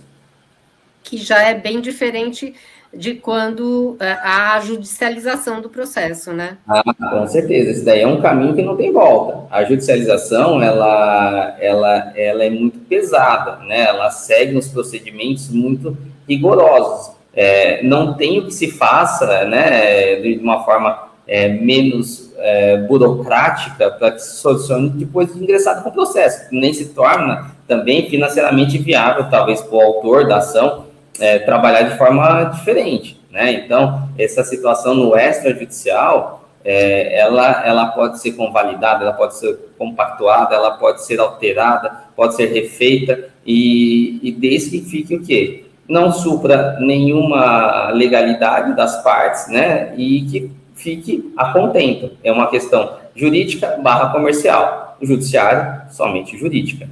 [1.07, 2.53] Que já é bem diferente
[2.93, 6.59] de quando é, há a judicialização do processo, né?
[6.67, 7.71] Ah, com certeza.
[7.71, 9.47] Esse daí é um caminho que não tem volta.
[9.51, 13.83] A judicialização, ela, ela, ela é muito pesada, né?
[13.83, 15.97] Ela segue uns procedimentos muito
[16.29, 17.15] rigorosos.
[17.33, 23.91] É, não tem o que se faça, né, de uma forma é, menos é, burocrática
[23.91, 26.49] para que se solucione depois de ingressado com o processo.
[26.51, 30.86] Nem se torna também financeiramente viável, talvez, para o autor da ação,
[31.21, 33.53] é, trabalhar de forma diferente, né?
[33.53, 40.55] Então, essa situação no extrajudicial, é, ela, ela pode ser convalidada, ela pode ser compactuada,
[40.55, 45.65] ela pode ser alterada, pode ser refeita, e, e desde que fique o quê?
[45.89, 49.95] Não supra nenhuma legalidade das partes, né?
[49.97, 52.17] E que fique a contento.
[52.25, 54.97] É uma questão jurídica barra comercial.
[55.01, 56.89] O judiciário, somente jurídica.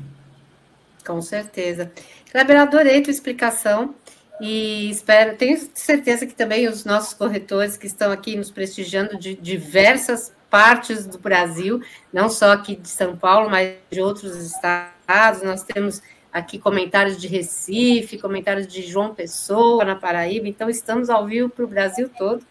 [1.07, 1.91] Com certeza.
[2.31, 3.95] Kleber, adorei tua explicação.
[4.41, 9.35] E espero, tenho certeza que também os nossos corretores que estão aqui nos prestigiando de
[9.35, 11.81] diversas partes do Brasil,
[12.13, 15.43] não só aqui de São Paulo, mas de outros estados.
[15.43, 21.27] Nós temos aqui comentários de Recife, comentários de João Pessoa, na Paraíba, então estamos ao
[21.27, 22.45] vivo para o Brasil todo,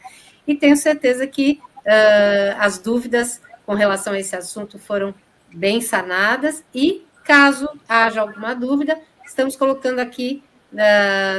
[0.47, 5.13] e tenho certeza que uh, as dúvidas com relação a esse assunto foram
[5.53, 10.41] bem sanadas, e caso haja alguma dúvida, estamos colocando aqui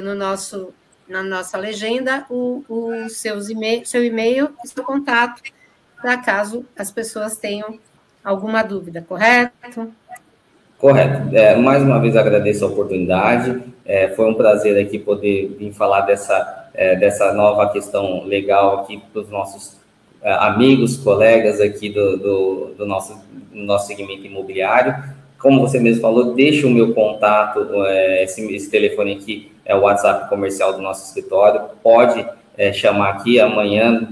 [0.03, 0.73] no nosso,
[1.09, 5.43] na nossa legenda o, o seus e seu e-mail e seu contato,
[6.01, 7.79] para caso as pessoas tenham
[8.23, 9.93] alguma dúvida, correto?
[10.79, 11.35] Correto.
[11.35, 13.63] É, mais uma vez agradeço a oportunidade.
[13.85, 19.03] É, foi um prazer aqui poder vir falar dessa, é, dessa nova questão legal aqui
[19.13, 19.77] para os nossos
[20.23, 23.15] é, amigos, colegas aqui do, do, do, nosso,
[23.53, 24.95] do nosso segmento imobiliário.
[25.45, 29.83] Como você mesmo falou, deixa o meu contato, é, esse, esse telefone aqui é o
[29.83, 31.61] WhatsApp comercial do nosso escritório.
[31.83, 32.27] Pode
[32.57, 34.09] é, chamar aqui amanhã.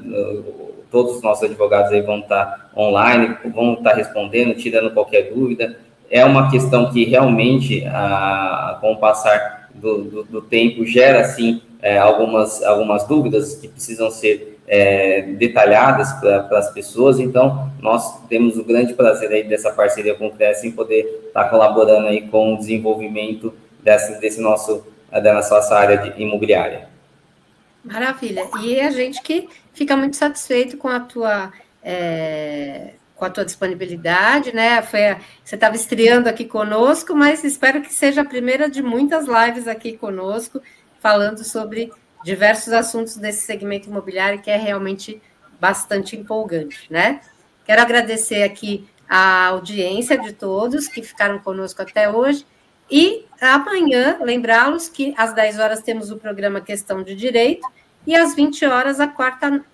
[0.91, 5.79] Todos os nossos advogados aí vão estar online, vão estar respondendo, tirando qualquer dúvida
[6.13, 11.63] é uma questão que realmente, a, com o passar do, do, do tempo, gera, assim,
[11.81, 17.21] é, algumas, algumas dúvidas que precisam ser é, detalhadas para as pessoas.
[17.21, 21.45] Então, nós temos o grande prazer aí dessa parceria com o CRES em poder estar
[21.45, 23.53] tá colaborando aí com o desenvolvimento
[23.83, 26.89] desse, desse nosso, da nossa área imobiliária.
[27.85, 28.49] Maravilha.
[28.63, 31.53] E a gente que fica muito satisfeito com a tua...
[31.85, 34.83] É com a tua disponibilidade, né?
[34.83, 34.99] Foi,
[35.45, 39.97] você estava estreando aqui conosco, mas espero que seja a primeira de muitas lives aqui
[39.97, 40.61] conosco,
[40.99, 41.93] falando sobre
[42.23, 45.21] diversos assuntos desse segmento imobiliário que é realmente
[45.61, 47.21] bastante empolgante, né?
[47.65, 52.47] Quero agradecer aqui a audiência de todos que ficaram conosco até hoje.
[52.91, 57.67] E amanhã, lembrá-los que às 10 horas temos o programa Questão de Direito
[58.07, 59.65] e às 20 horas a quarta,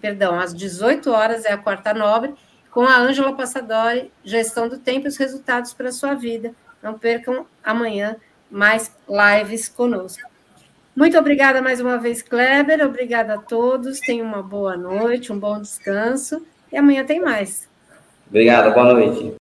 [0.00, 2.34] perdão, às 18 horas é a quarta nobre
[2.70, 6.54] com a Ângela Passadori, Gestão do Tempo e os Resultados para a Sua Vida.
[6.82, 8.16] Não percam amanhã
[8.50, 10.29] mais lives conosco.
[10.94, 12.84] Muito obrigada mais uma vez, Kleber.
[12.84, 14.00] Obrigada a todos.
[14.00, 16.44] Tenham uma boa noite, um bom descanso.
[16.72, 17.68] E amanhã tem mais.
[18.28, 19.39] Obrigado, boa noite.